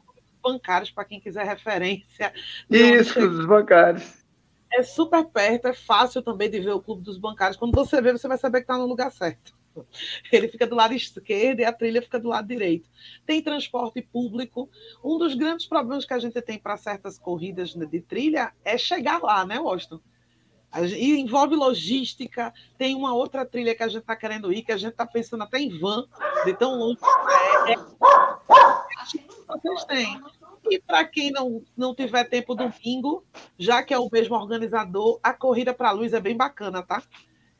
[0.46, 2.32] bancários, para quem quiser referência.
[2.70, 4.24] Isso, dos bancários.
[4.72, 7.56] É super perto, é fácil também de ver o clube dos bancários.
[7.56, 9.56] Quando você vê, você vai saber que está no lugar certo.
[10.32, 12.88] Ele fica do lado esquerdo e a trilha fica do lado direito.
[13.26, 14.70] Tem transporte público.
[15.04, 19.22] Um dos grandes problemas que a gente tem para certas corridas de trilha é chegar
[19.22, 20.00] lá, né, Washington?
[20.84, 22.52] E envolve logística.
[22.76, 25.42] Tem uma outra trilha que a gente está querendo ir, que a gente está pensando
[25.44, 26.06] até em van,
[26.44, 27.74] de tão longe que é.
[27.74, 27.76] é...
[29.48, 30.20] Vocês têm.
[30.70, 33.24] E para quem não, não tiver tempo domingo,
[33.58, 37.02] já que é o mesmo organizador, a corrida para a luz é bem bacana, tá?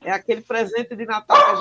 [0.02, 1.56] É aquele presente de Natal que a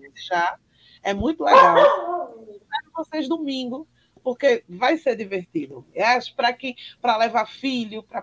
[0.00, 0.56] gente já.
[1.02, 1.76] É muito legal.
[2.48, 3.86] Espero vocês domingo,
[4.28, 5.86] porque vai ser divertido.
[5.94, 6.04] É
[6.36, 8.20] para quem para levar filho para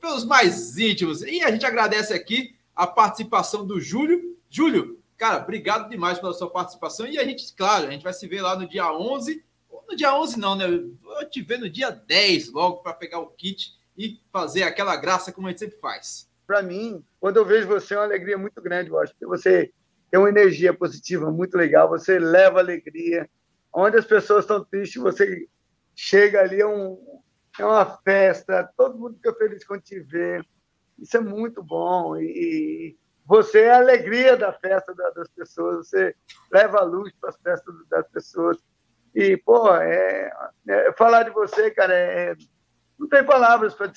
[0.00, 1.22] pelos mais íntimos.
[1.22, 4.36] E a gente agradece aqui a participação do Júlio.
[4.48, 8.26] Júlio, cara, obrigado demais pela sua participação e a gente, claro, a gente vai se
[8.26, 9.44] ver lá no dia 11
[9.88, 10.66] no dia 11 não, né?
[11.02, 15.32] Vou te ver no dia 10 logo para pegar o kit e fazer aquela graça
[15.32, 16.29] como a gente sempre faz.
[16.50, 19.72] Para mim, quando eu vejo você, é uma alegria muito grande, eu acho, porque você
[20.10, 23.30] tem uma energia positiva muito legal, você leva alegria.
[23.72, 25.46] Onde as pessoas estão tristes, você
[25.94, 27.22] chega ali, é, um,
[27.56, 30.42] é uma festa, todo mundo fica feliz quando te vê.
[30.98, 32.16] Isso é muito bom.
[32.16, 36.16] E, você é a alegria da festa das pessoas, você
[36.50, 38.58] leva a luz para as festas das pessoas.
[39.14, 40.32] E, pô, é,
[40.68, 42.34] é, falar de você, cara, é,
[42.98, 43.92] não tem palavras para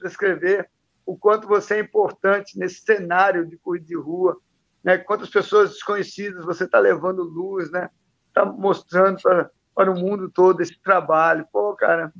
[0.00, 0.70] descrever
[1.06, 4.38] o quanto você é importante nesse cenário de corrida de rua,
[4.82, 4.98] né?
[4.98, 7.90] Quantas pessoas desconhecidas você está levando luz, né?
[8.28, 11.46] Está mostrando para, para o mundo todo esse trabalho.
[11.52, 12.12] Pô, cara,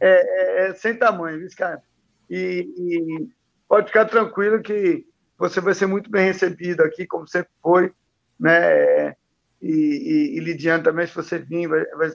[0.00, 1.82] é, é, é sem tamanho, viu, cara?
[2.28, 3.28] E, e,
[3.68, 5.06] pode ficar tranquilo que
[5.36, 7.92] você vai ser muito bem recebido aqui, como sempre foi,
[8.38, 9.10] né?
[9.10, 9.14] e,
[9.62, 12.10] e, e Lidiane também, se você vir, vai, vai,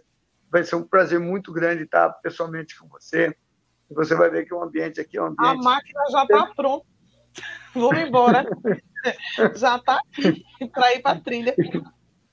[0.51, 3.36] vai ser um prazer muito grande estar pessoalmente com você.
[3.90, 5.48] E você vai ver que o ambiente aqui é um ambiente...
[5.48, 6.86] A máquina já está pronta.
[7.74, 8.46] Vamos embora.
[9.56, 11.56] já está aqui para ir para a trilha.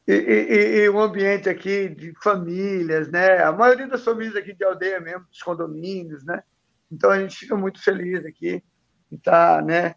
[0.06, 3.42] E, e, e, um ambiente aqui de famílias, né?
[3.42, 6.42] A maioria das famílias aqui de aldeia mesmo, dos condomínios, né?
[6.90, 8.62] Então a gente fica muito feliz aqui
[9.10, 9.94] de estar, né?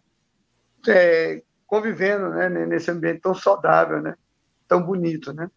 [0.88, 2.48] É, convivendo, né?
[2.48, 4.14] Nesse ambiente tão saudável, né?
[4.68, 5.50] tão bonito, né?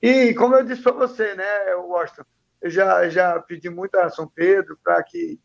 [0.00, 2.24] E como eu disse para você, né, Washington,
[2.62, 5.38] eu já, já pedi muito a São Pedro para que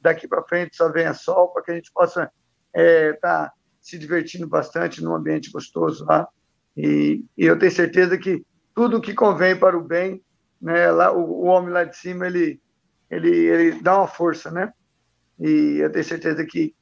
[0.00, 2.32] daqui para frente só venha sol, para que a gente possa estar
[2.74, 6.28] é, tá se divertindo bastante num ambiente gostoso lá.
[6.76, 10.22] E, e, eu tenho certeza que tudo que convém para o bem,
[10.60, 12.60] né, lá, o, o homem lá de cima, ele,
[13.10, 14.72] ele, ele dá uma força, né?
[15.38, 16.74] E eu tenho certeza que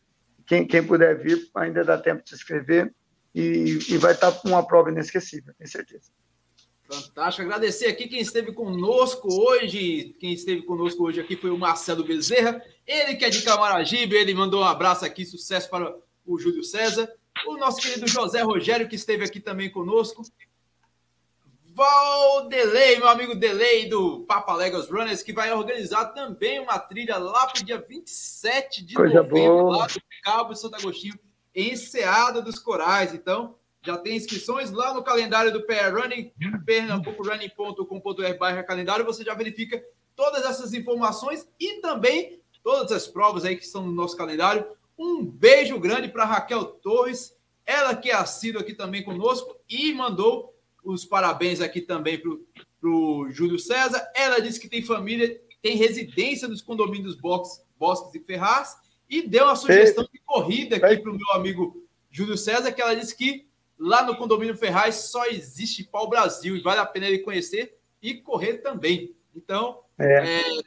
[0.47, 2.95] quem, quem puder vir, ainda dá tempo de se inscrever
[3.35, 6.11] e, e vai estar com uma prova inesquecível, tenho certeza.
[6.91, 7.43] Fantástico.
[7.43, 10.17] Agradecer aqui quem esteve conosco hoje.
[10.19, 12.62] Quem esteve conosco hoje aqui foi o Marcelo Bezerra.
[12.87, 15.95] Ele que é de Camaragibe, ele mandou um abraço aqui, sucesso para
[16.27, 17.11] o Júlio César.
[17.47, 20.23] O nosso querido José Rogério, que esteve aqui também conosco.
[21.73, 27.47] Valdelei, meu amigo Delay do Papa Legos Runners, que vai organizar também uma trilha lá
[27.47, 29.77] para o dia 27 de Coisa novembro, boa.
[29.79, 31.19] lá do Cabo de Santo Agostinho
[31.55, 33.15] Enseada dos Corais.
[33.15, 36.32] Então, já tem inscrições lá no calendário do PR Running,
[36.65, 39.82] pernambucorunning.com.br barra calendário, você já verifica
[40.15, 44.66] todas essas informações e também todas as provas aí que estão no nosso calendário.
[44.98, 47.35] Um beijo grande para Raquel Torres,
[47.65, 50.55] ela que é assídua aqui também conosco e mandou
[50.85, 54.07] os parabéns aqui também para o Júlio César.
[54.15, 58.77] Ela disse que tem família, tem residência nos condomínios Bosques, Bosques e Ferraz
[59.09, 62.94] e deu uma sugestão de corrida aqui para o meu amigo Júlio César, que ela
[62.94, 63.50] disse que
[63.81, 68.15] lá no condomínio Ferraz só existe pau Brasil e vale a pena ele conhecer e
[68.15, 69.16] correr também.
[69.35, 70.40] Então, é.
[70.40, 70.61] É,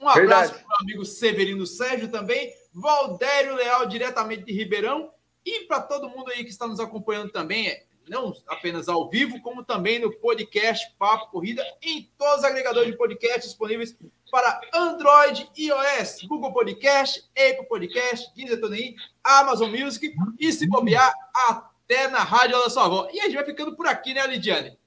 [0.00, 5.10] um abraço para o amigo Severino Sérgio também, Valdério Leal, diretamente de Ribeirão,
[5.44, 9.62] e para todo mundo aí que está nos acompanhando também, não apenas ao vivo, como
[9.62, 13.96] também no podcast Papo Corrida, em todos os agregadores de podcast disponíveis
[14.30, 21.12] para Android, iOS, Google Podcast, Apple Podcast, Deezer, TuneIn, Amazon Music e, se bobear,
[21.48, 21.73] até
[22.10, 23.08] na rádio da sua avó.
[23.12, 24.78] E a gente vai ficando por aqui, né, Lidiane?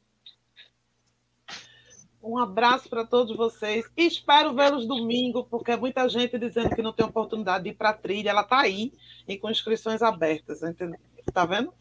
[2.22, 3.86] Um abraço para todos vocês.
[3.96, 7.90] Espero vê-los domingo, porque é muita gente dizendo que não tem oportunidade de ir para
[7.90, 8.32] a trilha.
[8.32, 8.92] Ela está aí
[9.28, 11.00] e com inscrições abertas, entendeu?
[11.34, 11.74] Tá vendo?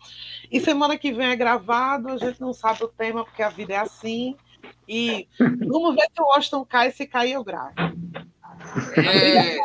[0.50, 3.74] E semana que vem é gravado, a gente não sabe o tema, porque a vida
[3.74, 4.36] é assim.
[4.88, 7.74] E vamos ver se o Washington cai, se cair eu gravo.
[8.96, 9.56] É.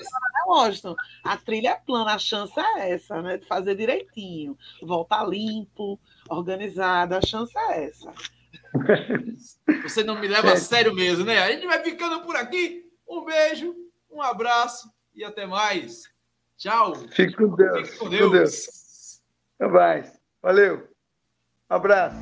[0.52, 3.38] Washington, a trilha é plana, a chance é essa, né?
[3.38, 6.00] De fazer direitinho, voltar limpo,
[6.30, 8.12] organizado, a chance é essa.
[9.84, 11.40] Você não me leva a sério mesmo, né?
[11.40, 12.86] A gente vai ficando por aqui.
[13.08, 13.76] Um beijo,
[14.10, 16.04] um abraço e até mais.
[16.58, 16.96] Tchau.
[17.12, 17.90] Fique com Deus.
[17.90, 18.24] Fique com Deus.
[18.24, 19.22] Com Deus.
[19.60, 20.22] Até mais.
[20.42, 20.88] Valeu.
[21.70, 22.18] Abraço.